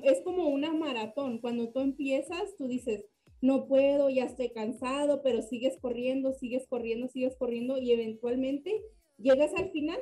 [0.04, 1.40] es como una maratón.
[1.40, 3.04] Cuando tú empiezas, tú dices,
[3.42, 8.82] no puedo, ya estoy cansado, pero sigues corriendo, sigues corriendo, sigues corriendo y eventualmente
[9.18, 10.00] llegas al final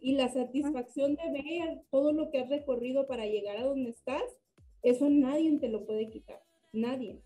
[0.00, 4.22] y la satisfacción de ver todo lo que has recorrido para llegar a donde estás,
[4.82, 7.20] eso nadie te lo puede quitar, nadie.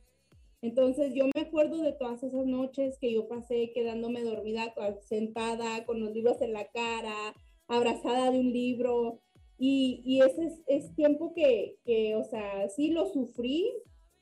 [0.61, 6.01] Entonces yo me acuerdo de todas esas noches que yo pasé quedándome dormida, sentada con
[6.01, 7.35] los libros en la cara,
[7.69, 9.21] abrazada de un libro.
[9.59, 13.71] Y, ese es, tiempo que, que, o sea, sí lo sufrí,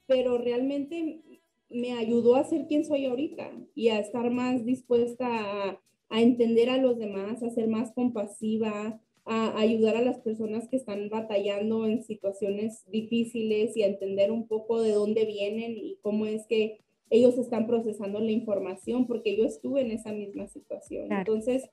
[0.06, 1.22] pero realmente
[1.70, 5.80] me ayudó a ser quien soy ahorita y a estar más dispuesta a,
[6.12, 10.76] a entender a los demás, a ser más compasiva, a ayudar a las personas que
[10.76, 16.26] están batallando en situaciones difíciles y a entender un poco de dónde vienen y cómo
[16.26, 21.10] es que ellos están procesando la información, porque yo estuve en esa misma situación.
[21.10, 21.70] Entonces,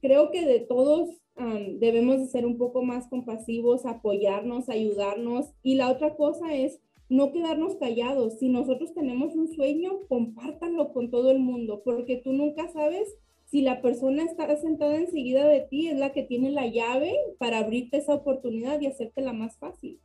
[0.00, 1.08] creo que de todos
[1.80, 5.52] debemos de ser un poco más compasivos, apoyarnos, ayudarnos.
[5.64, 8.38] Y la otra cosa es no quedarnos callados.
[8.38, 13.16] Si nosotros tenemos un sueño, compártanlo con todo el mundo, porque tú nunca sabes
[13.50, 17.58] si la persona está sentada enseguida de ti, es la que tiene la llave para
[17.58, 20.00] abrirte esa oportunidad y hacértela más fácil.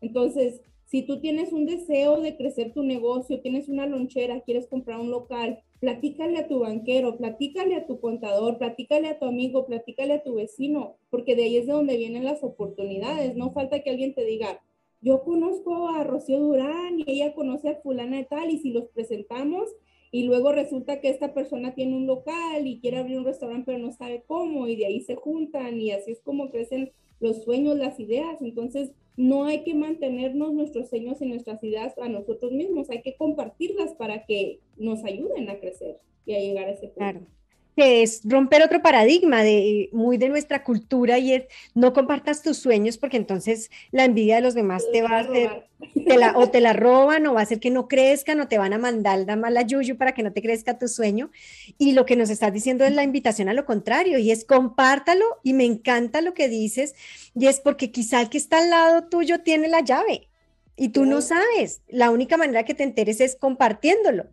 [0.00, 5.00] Entonces, si tú tienes un deseo de crecer tu negocio, tienes una lonchera, quieres comprar
[5.00, 10.14] un local, platícale a tu banquero, platícale a tu contador, platícale a tu amigo, platícale
[10.14, 13.34] a tu vecino, porque de ahí es de donde vienen las oportunidades.
[13.34, 14.60] No falta que alguien te diga,
[15.00, 18.88] yo conozco a Rocío Durán y ella conoce a fulana de tal y si los
[18.88, 19.68] presentamos,
[20.14, 23.78] y luego resulta que esta persona tiene un local y quiere abrir un restaurante pero
[23.80, 27.76] no sabe cómo y de ahí se juntan y así es como crecen los sueñños,
[27.78, 28.40] las ideas.
[28.40, 33.16] Entonces, no hay que mantenernos nuestros sueños y nuestras ideas a nosotros mismos, hay que
[33.16, 36.94] compartirlas para que nos ayuden a crecer y a llegar a ese punto.
[36.94, 37.26] Claro
[37.76, 42.58] que es romper otro paradigma de muy de nuestra cultura y es no compartas tus
[42.58, 45.66] sueños porque entonces la envidia de los demás te va a hacer
[46.06, 48.72] la, o te la roban o va a hacer que no crezcan o te van
[48.72, 51.30] a mandar la mala yuyu para que no te crezca tu sueño.
[51.78, 55.24] Y lo que nos estás diciendo es la invitación a lo contrario y es compártalo
[55.42, 56.94] y me encanta lo que dices
[57.34, 60.28] y es porque quizá el que está al lado tuyo tiene la llave
[60.76, 61.82] y tú no sabes.
[61.88, 64.26] La única manera que te enteres es compartiéndolo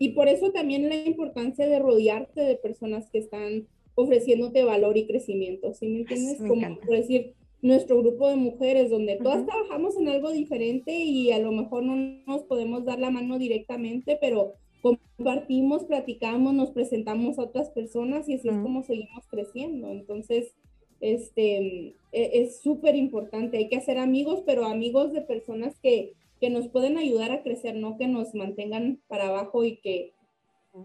[0.00, 5.06] y por eso también la importancia de rodearte de personas que están ofreciéndote valor y
[5.06, 6.38] crecimiento, ¿sí me entiendes?
[6.38, 11.38] Como por decir, nuestro grupo de mujeres, donde todas trabajamos en algo diferente y a
[11.38, 17.42] lo mejor no nos podemos dar la mano directamente, pero compartimos, platicamos, nos presentamos a
[17.42, 19.90] otras personas y así es como seguimos creciendo.
[19.90, 20.54] Entonces,
[21.02, 26.50] este, e, es súper importante, hay que hacer amigos, pero amigos de personas que que
[26.50, 30.14] nos pueden ayudar a crecer, no que nos mantengan para abajo y que,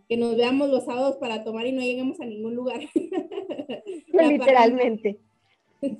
[0.09, 2.81] que nos veamos los sábados para tomar y no lleguemos a ningún lugar.
[4.07, 5.19] Literalmente.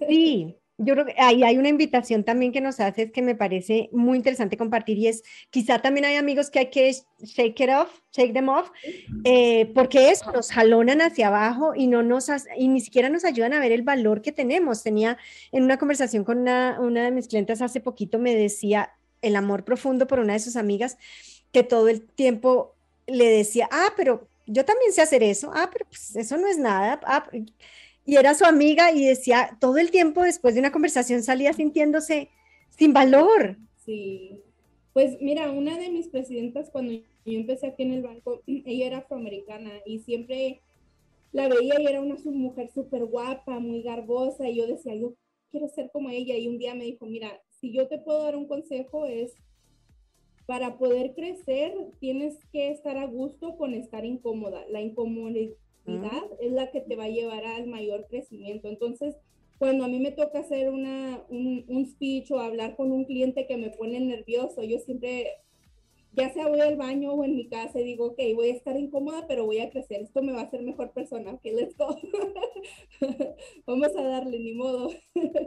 [0.08, 3.90] Sí, yo creo que ahí hay una invitación también que nos haces que me parece
[3.94, 8.02] muy interesante compartir y es quizá también hay amigos que hay que shake it off,
[8.12, 8.72] shake them off,
[9.24, 13.54] eh, porque eso nos jalonan hacia abajo y no nos y ni siquiera nos ayudan
[13.54, 14.84] a ver el valor que tenemos.
[14.84, 15.18] Tenía
[15.54, 19.64] en una conversación con una, una de mis clientes hace poquito me decía, el amor
[19.64, 20.98] profundo por una de sus amigas
[21.52, 22.76] que todo el tiempo
[23.08, 26.58] le decía, ah, pero yo también sé hacer eso, ah, pero pues eso no es
[26.58, 27.00] nada.
[27.06, 27.30] Ah,
[28.06, 32.30] y era su amiga y decía, todo el tiempo después de una conversación salía sintiéndose
[32.70, 33.58] sin valor.
[33.84, 34.42] Sí,
[34.94, 38.98] pues mira, una de mis presidentas cuando yo empecé aquí en el banco, ella era
[39.00, 40.62] afroamericana y siempre
[41.32, 45.16] la veía y era una mujer súper guapa, muy garbosa y yo decía, yo
[45.52, 48.36] quiero ser como ella y un día me dijo, mira, si yo te puedo dar
[48.36, 49.34] un consejo es,
[50.46, 54.64] para poder crecer tienes que estar a gusto con estar incómoda.
[54.70, 55.56] La incomodidad
[56.40, 58.68] es la que te va a llevar al mayor crecimiento.
[58.68, 59.16] Entonces,
[59.58, 63.48] cuando a mí me toca hacer una, un, un speech o hablar con un cliente
[63.48, 65.26] que me pone nervioso, yo siempre
[66.16, 68.78] ya sea voy al baño o en mi casa y digo, ok, voy a estar
[68.78, 71.98] incómoda, pero voy a crecer, esto me va a hacer mejor persona, ok, let's go.
[73.66, 74.92] Vamos a darle, ni modo.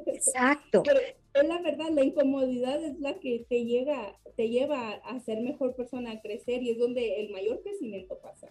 [0.06, 0.82] Exacto.
[0.84, 1.00] Pero
[1.42, 6.12] la verdad, la incomodidad es la que te, llega, te lleva a ser mejor persona,
[6.12, 8.48] a crecer y es donde el mayor crecimiento pasa.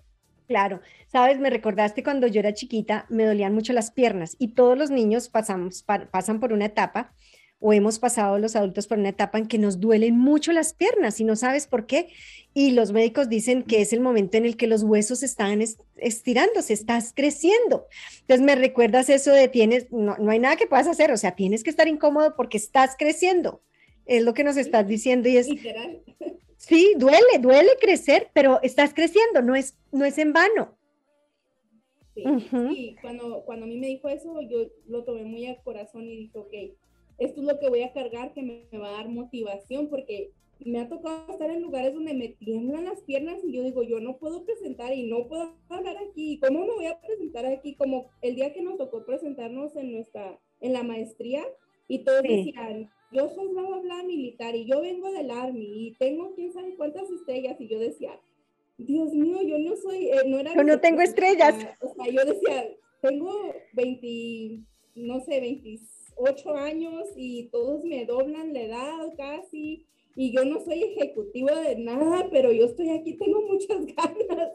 [0.47, 4.77] Claro, sabes, me recordaste cuando yo era chiquita, me dolían mucho las piernas y todos
[4.77, 7.13] los niños pasamos, pasan por una etapa
[7.59, 11.19] o hemos pasado los adultos por una etapa en que nos duelen mucho las piernas
[11.19, 12.09] y no sabes por qué.
[12.53, 15.61] Y los médicos dicen que es el momento en el que los huesos están
[15.95, 17.87] estirándose, estás creciendo.
[18.21, 21.63] Entonces me recuerdas eso de tienes, no, hay nada que puedas hacer, o sea, tienes
[21.63, 23.61] que estar incómodo porque estás creciendo.
[24.05, 25.47] Es lo que nos estás diciendo y es...
[25.47, 26.03] Literal.
[26.59, 30.75] Sí, duele, duele crecer, pero estás creciendo, no es, no es en vano.
[32.15, 36.17] Sí, Cuando, cuando a mí me dijo eso, yo lo tomé muy al corazón y
[36.17, 36.53] dije, ok,
[37.17, 40.79] esto es lo que voy a cargar que me, va a dar motivación porque me
[40.79, 44.17] ha tocado estar en lugares donde me tiemblan las piernas y yo digo, yo no
[44.17, 46.39] puedo presentar y no puedo hablar aquí.
[46.39, 47.75] ¿Cómo me voy a presentar aquí?
[47.75, 51.45] Como el día que nos tocó presentarnos en nuestra, en la maestría
[51.87, 55.95] y todos decían, yo soy bla, bla, bla militar y yo vengo del Army y
[55.99, 58.19] tengo quién sabe cuántas estrellas y yo decía,
[58.77, 60.53] Dios mío, yo no soy, eh, no era...
[60.55, 61.55] Yo no tengo estrellas.
[61.81, 62.67] O sea, yo decía,
[63.01, 63.31] tengo
[63.73, 64.59] 20,
[64.95, 65.39] no sé,
[66.19, 71.75] 28 años y todos me doblan la edad casi y yo no soy ejecutivo de
[71.75, 74.51] nada, pero yo estoy aquí, tengo muchas ganas.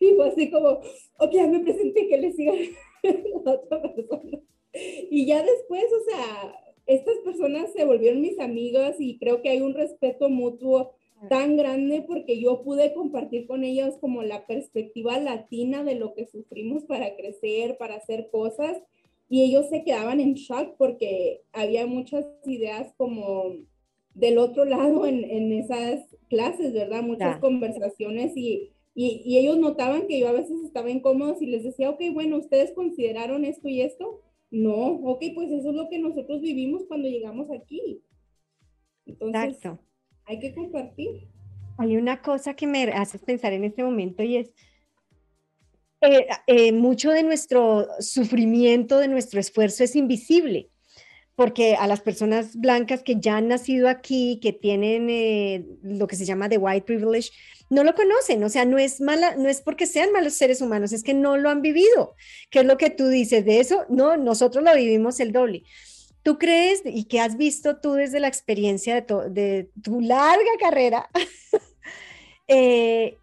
[0.00, 0.80] y fue así como,
[1.18, 2.52] ok, ya me presenté, que le siga
[3.44, 4.40] a otra persona.
[5.10, 6.54] Y ya después, o sea,
[6.86, 10.94] estas personas se volvieron mis amigas y creo que hay un respeto mutuo
[11.28, 16.26] tan grande porque yo pude compartir con ellas como la perspectiva latina de lo que
[16.26, 18.78] sufrimos para crecer, para hacer cosas
[19.28, 23.56] y ellos se quedaban en shock porque había muchas ideas como
[24.14, 27.02] del otro lado en, en esas clases, ¿verdad?
[27.02, 31.62] Muchas conversaciones y, y, y, ellos notaban que yo a veces estaba incómodo y les
[31.62, 34.22] decía, ok, bueno, ¿ustedes consideraron esto y esto?
[34.50, 38.02] No, ok, pues eso es lo que nosotros vivimos cuando llegamos aquí.
[39.06, 39.84] Entonces, Exacto.
[40.24, 41.28] hay que compartir.
[41.76, 44.52] Hay una cosa que me hace pensar en este momento y es,
[46.00, 50.70] eh, eh, mucho de nuestro sufrimiento, de nuestro esfuerzo es invisible
[51.38, 56.16] porque a las personas blancas que ya han nacido aquí, que tienen eh, lo que
[56.16, 57.30] se llama the white privilege,
[57.70, 60.92] no lo conocen, o sea, no es mala, no es porque sean malos seres humanos,
[60.92, 62.16] es que no lo han vivido.
[62.50, 63.84] ¿Qué es lo que tú dices de eso?
[63.88, 65.62] No, nosotros lo vivimos el doble.
[66.24, 71.08] ¿Tú crees y qué has visto tú desde la experiencia de, de tu larga carrera?
[72.48, 73.16] eh,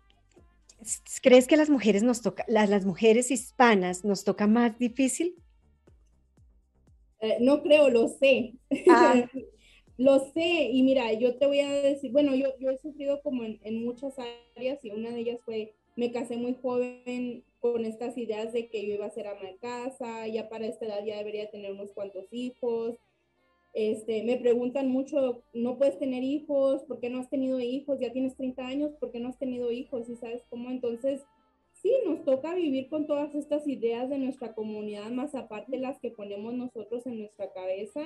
[1.21, 5.36] ¿Crees que las mujeres nos toca, las, las mujeres hispanas nos toca más difícil?
[7.19, 8.53] Eh, no creo, lo sé.
[8.89, 9.25] Ah.
[9.97, 13.43] lo sé, y mira, yo te voy a decir, bueno, yo, yo he sufrido como
[13.43, 14.13] en, en, muchas
[14.55, 18.86] áreas y una de ellas fue, me casé muy joven con estas ideas de que
[18.86, 21.91] yo iba a ser ama de casa, ya para esta edad ya debería tener unos
[21.91, 22.95] cuantos hijos.
[23.76, 27.99] Este, me preguntan mucho, no puedes tener hijos, ¿por qué no has tenido hijos?
[27.99, 30.09] Ya tienes 30 años, ¿por qué no has tenido hijos?
[30.09, 31.21] Y sabes cómo, entonces
[31.73, 36.09] sí, nos toca vivir con todas estas ideas de nuestra comunidad, más aparte las que
[36.09, 38.01] ponemos nosotros en nuestra cabeza.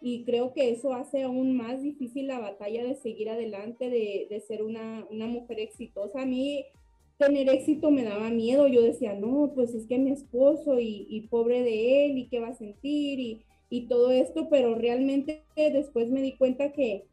[0.00, 4.40] Y creo que eso hace aún más difícil la batalla de seguir adelante, de, de
[4.40, 6.22] ser una, una, mujer exitosa.
[6.22, 6.64] A mí
[7.18, 8.66] tener éxito me daba miedo.
[8.66, 12.40] Yo decía, no, pues es que mi esposo y, y pobre de él y qué
[12.40, 17.06] va a sentir y, y todo esto, pero realmente después me di cuenta que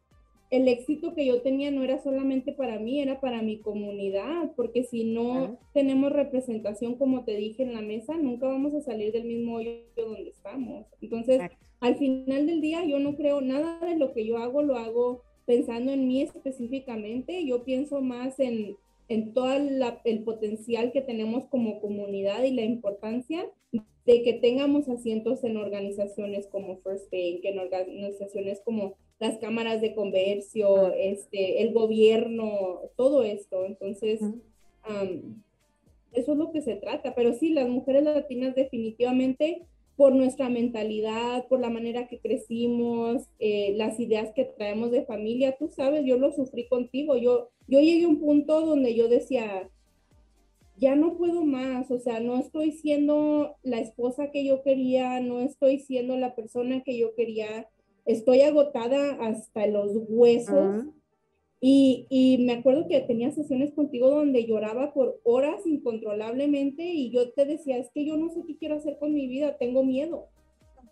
[0.50, 4.84] el éxito que yo tenía no era solamente para mí, era para mi comunidad, porque
[4.84, 9.24] si no tenemos representación, como te dije en la mesa, nunca vamos a salir del
[9.24, 10.86] mismo hoyo donde estamos.
[11.00, 11.40] Entonces,
[11.80, 15.24] al final del día, yo no creo nada de lo que yo hago, lo hago
[15.46, 18.76] pensando en mí específicamente, yo pienso más en,
[19.10, 23.50] en todo el potencial que tenemos como comunidad y la importancia
[24.06, 29.94] de que tengamos asientos en organizaciones como First Bank, en organizaciones como las cámaras de
[29.94, 33.66] comercio, este, el gobierno, todo esto.
[33.66, 34.22] Entonces,
[36.14, 37.14] eso es lo que se trata.
[37.16, 39.66] Pero sí, las mujeres latinas definitivamente
[40.00, 45.58] por nuestra mentalidad, por la manera que crecimos, eh, las ideas que traemos de familia,
[45.60, 47.18] tú sabes, yo lo sufrí contigo.
[47.18, 49.70] Yo, yo llegué a un punto donde yo decía,
[50.78, 55.42] ya no puedo más, o sea, no estoy siendo la esposa que yo quería, no
[55.42, 57.68] estoy siendo la persona que yo quería
[58.06, 60.86] estoy agotada hasta los huesos.
[61.62, 67.32] Y, y, me acuerdo que tenía sesiones contigo donde lloraba por horas incontrolablemente y yo
[67.32, 70.28] te decía, es que yo no sé qué quiero hacer con mi vida, tengo miedo.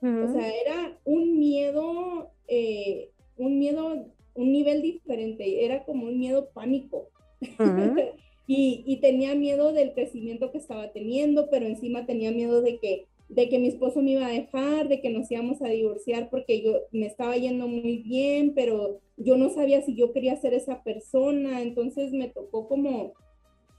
[0.02, 4.06] O sea, era un miedo, eh, un miedo,
[4.36, 7.10] un nivel diferente, era como un miedo pánico.
[8.48, 13.08] y, y tenía miedo del crecimiento que estaba teniendo, pero encima tenía miedo de que
[13.30, 16.62] de que mi esposo me iba a dejar, de que nos íbamos a divorciar porque
[16.62, 20.84] yo me estaba yendo muy bien, pero yo no sabía si yo quería ser esa
[20.84, 23.14] persona, entonces me tocó como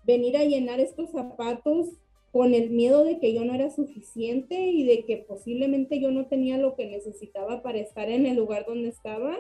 [0.05, 1.89] venir a llenar estos zapatos
[2.33, 6.27] con el miedo de que yo no era suficiente y de que posiblemente yo no
[6.27, 9.37] tenía lo que necesitaba para estar en el lugar donde estaba.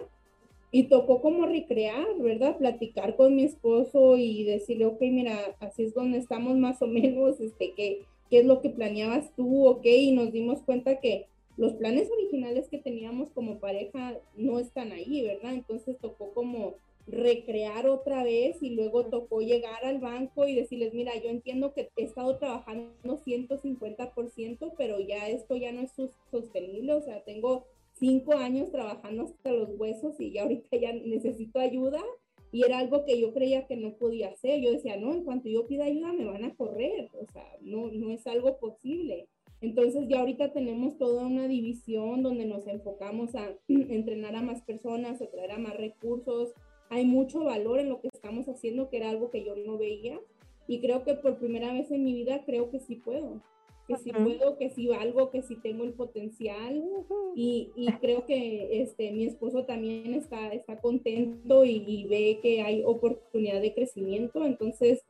[0.70, 2.58] Y tocó como recrear, ¿verdad?
[2.58, 7.40] Platicar con mi esposo y decirle, ok, mira, así es donde estamos más o menos,
[7.40, 11.26] este, que qué es lo que planeabas tú, ok, y nos dimos cuenta que
[11.56, 15.54] los planes originales que teníamos como pareja no están ahí, ¿verdad?
[15.54, 16.74] Entonces tocó como
[17.08, 21.90] recrear otra vez y luego tocó llegar al banco y decirles, mira, yo entiendo que
[21.96, 25.92] he estado trabajando 150%, pero ya esto ya no es
[26.30, 27.64] sostenible, o sea, tengo
[27.94, 32.02] cinco años trabajando hasta los huesos y ya ahorita ya necesito ayuda
[32.50, 34.60] y era algo que yo creía que no podía hacer.
[34.60, 37.90] Yo decía, no, en cuanto yo pida ayuda me van a correr, o sea, no,
[37.90, 39.28] no es algo posible.
[39.60, 45.20] Entonces ya ahorita tenemos toda una división donde nos enfocamos a entrenar a más personas,
[45.20, 46.54] a traer a más recursos.
[46.90, 50.18] Hay mucho valor en lo que estamos haciendo, que era algo que yo no veía.
[50.66, 53.42] Y creo que por primera vez en mi vida creo que sí puedo
[53.88, 56.84] que si puedo, que si valgo, que si tengo el potencial.
[57.34, 62.82] Y, y, creo que este, mi esposo también está, está contento y, ve que hay
[62.84, 65.04] oportunidad de crecimiento, entonces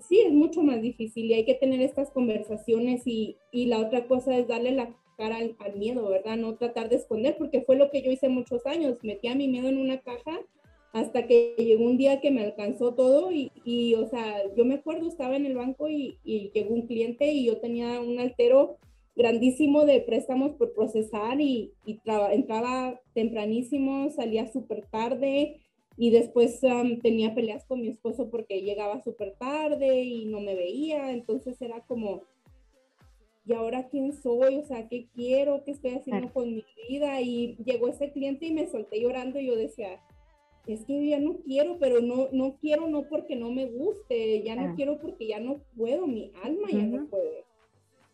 [0.00, 4.06] sí, es mucho más difícil y hay que tener estas conversaciones y, y la otra
[4.08, 6.36] cosa es darle la cara al, al, miedo, ¿verdad?
[6.36, 9.68] No tratar de esconder, porque fue lo que yo hice muchos años, metía mi miedo
[9.68, 10.40] en una caja
[10.92, 14.76] hasta que llegó un día que me alcanzó todo y, y o sea, yo me
[14.76, 18.78] acuerdo, estaba en el banco y, y, llegó un cliente y yo tenía un altero
[19.14, 25.60] grandísimo de préstamos por procesar y, y entraba tempranísimo, salía súper tarde
[25.96, 26.60] y después
[27.02, 31.84] tenía peleas con mi esposo porque llegaba súper tarde y no me veía, entonces era
[31.86, 32.22] como,
[33.44, 34.58] ¿y ahora quién soy?
[34.58, 35.64] O sea, ¿qué quiero?
[35.64, 37.20] ¿Qué estoy haciendo con mi vida?
[37.20, 40.00] Y llegó ese cliente y me solté llorando y yo decía,
[40.68, 44.54] es que ya no quiero, pero no, no quiero no porque no me guste, ya
[44.54, 44.72] no ah.
[44.76, 47.44] quiero porque ya no puedo, mi alma ya no puede.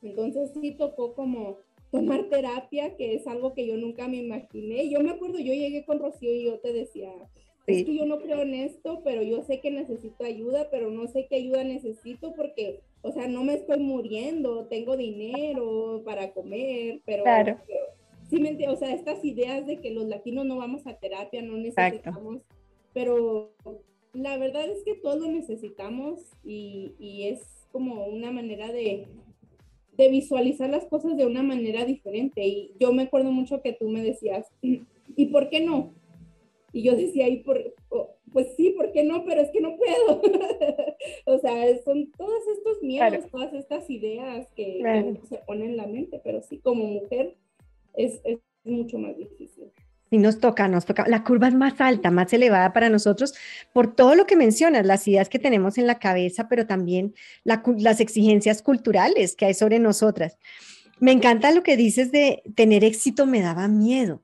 [0.02, 1.59] Entonces sí tocó como
[1.90, 4.88] tomar terapia, que es algo que yo nunca me imaginé.
[4.88, 7.12] Yo me acuerdo, yo llegué con Rocío y yo te decía,
[7.66, 11.09] es que yo no creo en esto, pero yo sé que necesito ayuda, pero no
[11.09, 17.00] sé qué ayuda necesito porque, o sea, no me estoy muriendo, tengo dinero para comer,
[17.05, 17.59] pero, claro
[18.68, 22.43] o sea, estas ideas de que los latinos no vamos a terapia, no necesitamos,
[22.93, 23.53] pero
[24.12, 29.07] la verdad es que todos lo necesitamos y, y es como una manera de,
[29.97, 32.47] de, visualizar las cosas de una manera diferente.
[32.47, 35.93] Y yo me acuerdo mucho que tú me decías, ¿y por qué no?
[36.72, 37.74] Y yo decía, ¿y por,
[38.32, 39.24] pues sí, ¿por qué no?
[39.24, 40.20] Pero es que no puedo.
[41.26, 45.87] o sea, son todos estos miedos, todas estas ideas que, que, se ponen en la
[45.87, 47.37] mente, pero sí, como mujer
[47.97, 49.64] es, es mucho más difícil.
[50.11, 51.07] Y nos toca, nos toca.
[51.09, 53.34] La curva es más alta, más elevada para nosotros
[53.72, 58.01] por todo lo que mencionas, las ideas que tenemos en la cabeza, pero también las
[58.01, 60.38] exigencias culturales que hay sobre nosotras.
[61.01, 64.22] Me encanta lo que dices de tener éxito me daba miedo.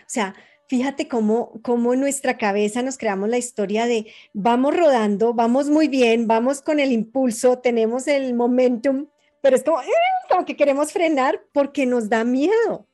[0.00, 0.34] O sea,
[0.66, 5.88] fíjate cómo, cómo en nuestra cabeza nos creamos la historia de vamos rodando, vamos muy
[5.88, 9.06] bien, vamos con el impulso, tenemos el momentum,
[9.40, 9.86] pero es como, eh,
[10.28, 12.89] como que queremos frenar porque nos da miedo.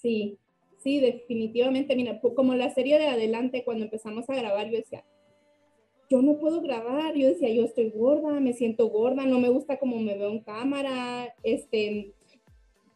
[0.00, 0.38] Sí,
[0.78, 1.96] sí, definitivamente.
[1.96, 5.04] Mira, como la serie de adelante, cuando empezamos a grabar, yo decía,
[6.10, 9.78] yo no puedo grabar, yo decía, yo estoy gorda, me siento gorda, no me gusta
[9.78, 12.14] como me veo en cámara, este,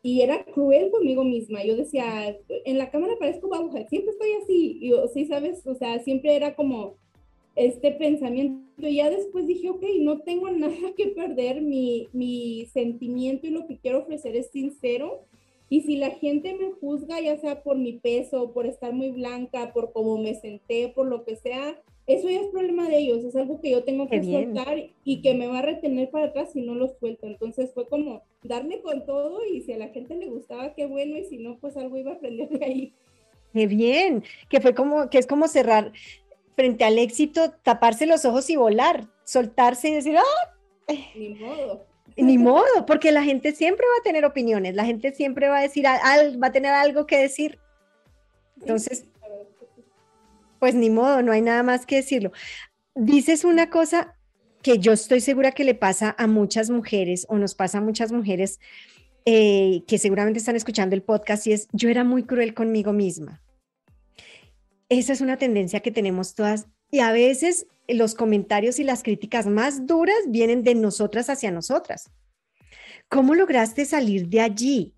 [0.03, 1.65] y era cruel conmigo misma.
[1.65, 5.75] Yo decía, en la cámara parezco babuja, siempre estoy así, y yo, sí, sabes, o
[5.75, 6.97] sea, siempre era como
[7.57, 8.63] este pensamiento.
[8.79, 13.67] Y ya después dije, ok, no tengo nada que perder, mi, mi sentimiento y lo
[13.67, 15.27] que quiero ofrecer es sincero
[15.73, 19.73] y si la gente me juzga, ya sea por mi peso, por estar muy blanca,
[19.73, 23.35] por cómo me senté, por lo que sea, eso ya es problema de ellos, es
[23.37, 26.61] algo que yo tengo que soltar y que me va a retener para atrás si
[26.61, 27.27] no lo suelto.
[27.27, 31.17] Entonces fue como darme con todo y si a la gente le gustaba, qué bueno,
[31.17, 32.93] y si no, pues algo iba a aprender de ahí.
[33.55, 35.93] Qué bien, que fue como, que es como cerrar
[36.55, 40.93] frente al éxito, taparse los ojos y volar, soltarse y decir, ¡ah!
[41.17, 41.92] Ni modo.
[42.17, 45.63] Ni modo, porque la gente siempre va a tener opiniones, la gente siempre va a
[45.63, 47.59] decir, va a tener algo que decir.
[48.61, 49.07] Entonces,
[50.59, 52.33] pues ni modo, no hay nada más que decirlo.
[52.95, 54.15] Dices una cosa
[54.63, 58.13] que yo estoy segura que le pasa a muchas mujeres o nos pasa a muchas
[58.13, 58.61] mujeres
[59.25, 63.43] eh, que seguramente están escuchando el podcast y es, yo era muy cruel conmigo misma.
[64.89, 69.47] Esa es una tendencia que tenemos todas y a veces los comentarios y las críticas
[69.47, 72.11] más duras vienen de nosotras hacia nosotras.
[73.09, 74.95] ¿Cómo lograste salir de allí?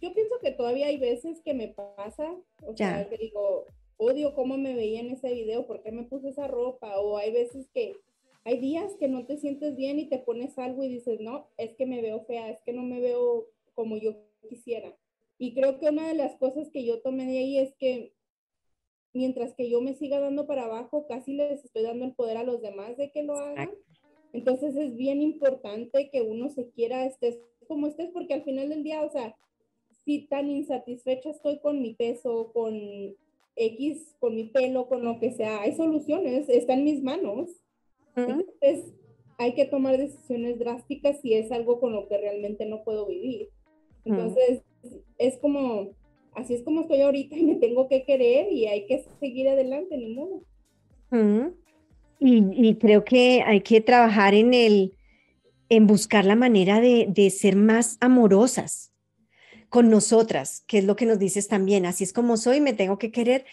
[0.00, 3.64] Yo pienso que todavía hay veces que me pasa, o sea, que digo,
[3.96, 7.32] odio cómo me veía en ese video, por qué me puse esa ropa, o hay
[7.32, 7.96] veces que
[8.44, 11.74] hay días que no te sientes bien y te pones algo y dices, no, es
[11.76, 14.14] que me veo fea, es que no me veo como yo
[14.48, 14.94] quisiera.
[15.38, 18.15] Y creo que una de las cosas que yo tomé de ahí es que
[19.16, 22.44] mientras que yo me siga dando para abajo, casi les estoy dando el poder a
[22.44, 23.70] los demás de que lo hagan.
[24.32, 28.84] Entonces es bien importante que uno se quiera, estés como estés, porque al final del
[28.84, 29.36] día, o sea,
[30.04, 32.74] si tan insatisfecha estoy con mi peso, con
[33.56, 37.50] X, con mi pelo, con lo que sea, hay soluciones, está en mis manos.
[38.14, 38.94] Entonces
[39.38, 43.48] hay que tomar decisiones drásticas si es algo con lo que realmente no puedo vivir.
[44.04, 44.62] Entonces,
[45.18, 45.90] es como,
[46.36, 49.96] así es como estoy ahorita y me tengo que querer y hay que seguir adelante,
[49.96, 50.42] ni modo.
[52.20, 54.92] y, creo que hay que trabajar en el,
[55.68, 58.92] en buscar la manera de, de ser más amorosas
[59.68, 62.98] con nosotras, que es lo que nos dices también, así es como soy, me tengo
[62.98, 63.44] que querer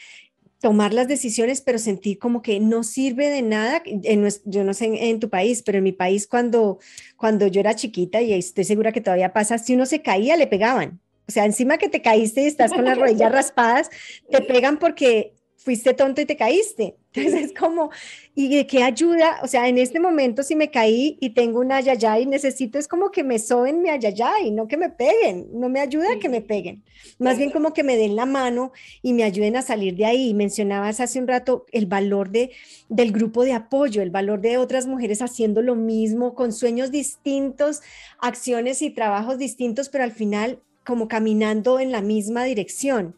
[0.64, 3.84] tomar las decisiones, pero sentir como que no sirve de nada.
[3.86, 6.80] En, yo no sé en, tu país, pero en mi país cuando,
[7.18, 10.48] cuando yo era chiquita, y estoy segura que todavía pasa, si uno se caía, le
[10.48, 11.02] pegaban.
[11.28, 13.90] O sea, encima que te caíste y estás con las rodillas raspadas,
[14.30, 16.98] te pegan porque fuiste tonto y te caíste.
[17.14, 17.90] Entonces es como,
[18.36, 19.40] ¿y de qué ayuda?
[19.44, 23.12] O sea, en este momento si me caí y tengo una ayayay, necesito es como
[23.12, 26.84] que me soben mi ayayay, no que me peguen, no me ayuda que me peguen.
[27.20, 28.72] Más bien como que me den la mano
[29.02, 30.34] y me ayuden a salir de ahí.
[30.34, 32.52] Mencionabas hace un rato el valor de,
[32.90, 37.82] del grupo de apoyo, el valor de otras mujeres haciendo lo mismo, con sueños distintos,
[38.20, 43.16] acciones y trabajos distintos, pero al final como caminando en la misma dirección.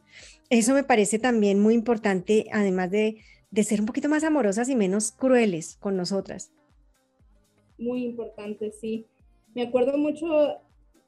[0.49, 3.17] Eso me parece también muy importante, además de,
[3.63, 6.51] ser un poquito más amorosas y menos crueles con nosotras.
[7.77, 9.05] Muy importante, sí.
[9.53, 10.59] Me acuerdo mucho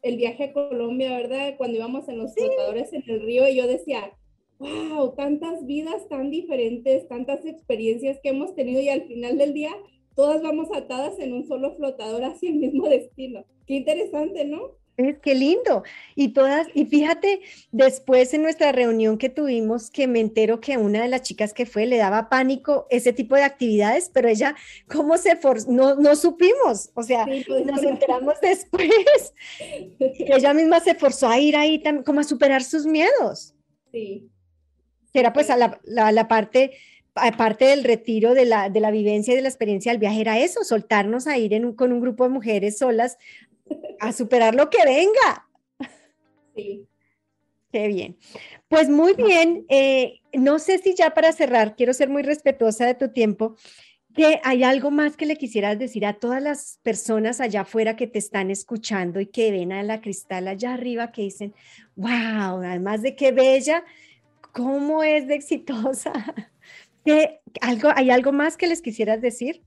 [0.02, 1.56] el viaje a Colombia, ¿verdad?
[1.58, 4.14] Cuando íbamos en los flotadores en el río y yo decía,
[4.60, 9.72] wow, tantas vidas tan diferentes, tantas experiencias que hemos tenido y al final del día
[10.16, 13.46] todas vamos atadas en un solo flotador hacia el mismo destino.
[13.68, 14.72] Qué interesante, ¿no?
[14.98, 15.84] Es qué lindo.
[16.16, 17.42] Y todas, y fíjate,
[17.72, 21.68] después en nuestra reunión que tuvimos, que me entero que una de las chicas que
[21.68, 24.56] fue le daba pánico ese tipo de actividades, pero ella,
[24.88, 25.72] ¿cómo se forzó?
[25.72, 28.90] No, no supimos, o sea, pues, nos enteramos después.
[30.00, 33.54] ella misma se forzó a ir ahí, como a superar sus miedos.
[33.92, 34.28] Sí.
[35.14, 36.72] Que era pues a la, la, parte
[37.14, 40.40] aparte del retiro de la, de la vivencia y de la experiencia del viaje, era
[40.40, 43.18] eso, soltarnos a ir en con un grupo de mujeres solas
[44.00, 45.48] a superar lo que venga.
[46.56, 46.88] Sí.
[47.72, 48.18] Qué bien.
[48.70, 49.66] Pues muy bien.
[49.70, 53.56] Eh, no sé si ya para cerrar, quiero ser muy respetuosa de tu tiempo,
[54.14, 58.08] que hay algo más que le quisieras decir a todas las personas allá afuera que
[58.08, 61.54] te están escuchando y que ven a la cristal allá arriba que dicen,
[61.96, 63.84] wow, además de qué bella,
[64.54, 66.14] cómo es de exitosa.
[67.62, 69.62] algo, ¿Hay algo más que les quisieras decir?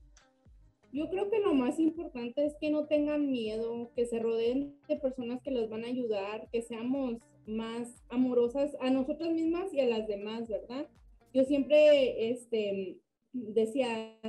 [0.93, 4.97] Yo creo que lo más importante es que no tengan miedo, que se rodeen de
[4.97, 7.17] personas que los van a ayudar, que seamos
[7.47, 10.87] más amorosas a nosotras mismas y a las demás, ¿verdad?
[11.33, 12.99] Yo siempre este,
[13.31, 14.19] decía,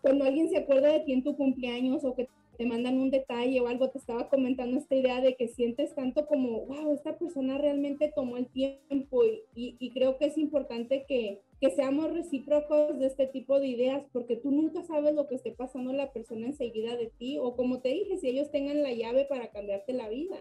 [0.00, 2.28] cuando alguien se acuerda de ti en tu cumpleaños o que
[2.58, 6.26] te mandan un detalle o algo, te estaba comentando esta idea de que sientes tanto
[6.26, 11.40] como, wow, esta persona realmente tomó el tiempo y, y, creo que es importante que,
[11.60, 15.52] que, seamos recíprocos de este tipo de ideas porque tú nunca sabes lo que esté
[15.52, 19.24] pasando la persona enseguida de ti o como te dije, si ellos tengan la llave
[19.24, 20.36] para cambiarte la vida.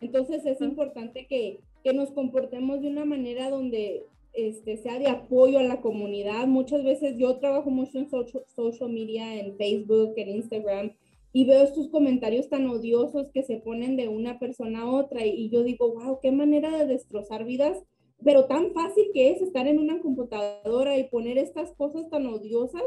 [0.00, 5.58] Entonces es importante que, que nos comportemos de una manera donde este, sea de apoyo
[5.58, 6.46] a la comunidad.
[6.46, 10.92] Muchas veces yo trabajo mucho en social, social media, en Facebook, en Instagram,
[11.32, 15.50] y veo estos comentarios tan odiosos que se ponen de una persona a otra y,
[15.50, 17.78] yo digo, wow, qué manera de destrozar vidas,
[18.24, 22.82] pero tan fácil que es estar en una computadora y poner estas cosas tan odiosas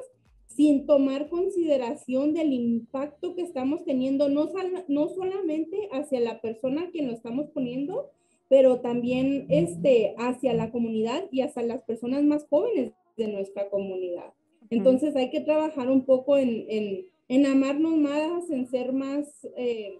[0.47, 4.49] sin tomar consideración del impacto que estamos teniendo, no,
[4.89, 8.11] no solamente hacia la persona a quien lo estamos poniendo,
[8.49, 14.33] pero también este, hacia la comunidad y hacia las personas más jóvenes de nuestra comunidad.
[14.69, 19.97] Entonces hay que trabajar un poco en, en en amarnos más, en ser más eh,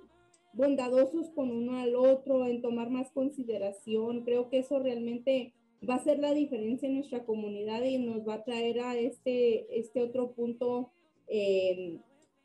[0.52, 4.26] bondadosos con uno al otro, en tomar más consideración.
[4.26, 5.54] Creo que eso realmente
[5.90, 9.80] va a ser la diferencia en nuestra comunidad y nos va a traer a este,
[9.80, 10.92] este otro punto
[11.30, 12.00] eh,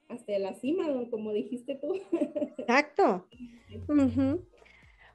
[0.09, 1.97] hasta la cima, como dijiste tú.
[2.59, 3.27] Exacto.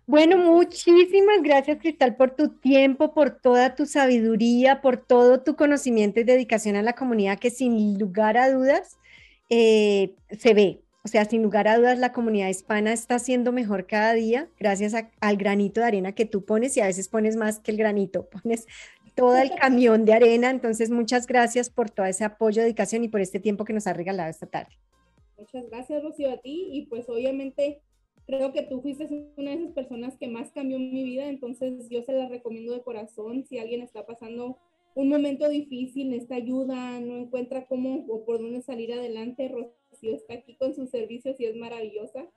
[0.05, 6.19] Bueno, muchísimas gracias Cristal por tu tiempo, por toda tu sabiduría, por todo tu conocimiento
[6.19, 8.97] y dedicación a la comunidad que sin lugar a dudas
[9.51, 10.81] eh, se ve.
[11.03, 14.95] O sea, sin lugar a dudas, la comunidad hispana está siendo mejor cada día gracias
[15.19, 18.29] al granito de arena que tú pones y a veces pones más que el granito,
[18.43, 18.65] pones
[19.13, 20.49] todo el camión de arena.
[20.49, 23.93] Entonces, muchas gracias por todo ese apoyo, dedicación y por este tiempo que nos ha
[23.93, 24.77] regalado esta tarde.
[25.37, 26.69] Muchas gracias, Rocío, a ti.
[26.71, 27.81] Y pues obviamente
[28.25, 32.01] creo que tú fuiste una de esas personas que más cambió mi vida, entonces yo
[32.03, 33.43] se la recomiendo de corazón.
[33.43, 34.59] Si alguien está pasando
[34.95, 40.33] un momento difícil, necesita ayuda, no encuentra cómo o por dónde salir adelante, Rocío está
[40.35, 42.27] aquí con sus servicios y es maravillosa.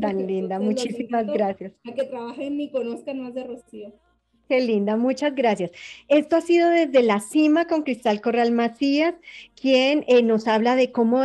[0.00, 1.72] Tan linda, muchísimas gracias.
[1.84, 3.92] A que trabajen y conozcan más de Rocío.
[4.48, 5.70] Qué linda, muchas gracias.
[6.08, 9.14] Esto ha sido desde la cima con Cristal Corral Macías,
[9.58, 11.22] quien eh, nos habla de cómo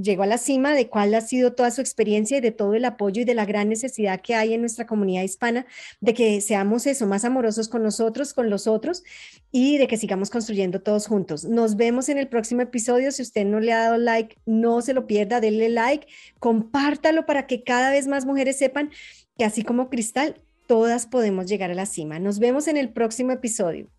[0.00, 2.84] llegó a la cima, de cuál ha sido toda su experiencia y de todo el
[2.84, 5.66] apoyo y de la gran necesidad que hay en nuestra comunidad hispana
[6.00, 9.02] de que seamos eso, más amorosos con nosotros, con los otros
[9.50, 11.44] y de que sigamos construyendo todos juntos.
[11.44, 13.10] Nos vemos en el próximo episodio.
[13.10, 16.06] Si usted no le ha dado like, no se lo pierda, denle like,
[16.38, 18.90] compártalo para que cada vez más mujeres sepan
[19.36, 20.40] que así como Cristal,
[20.70, 22.20] todas podemos llegar a la cima.
[22.20, 23.90] Nos vemos en el próximo episodio.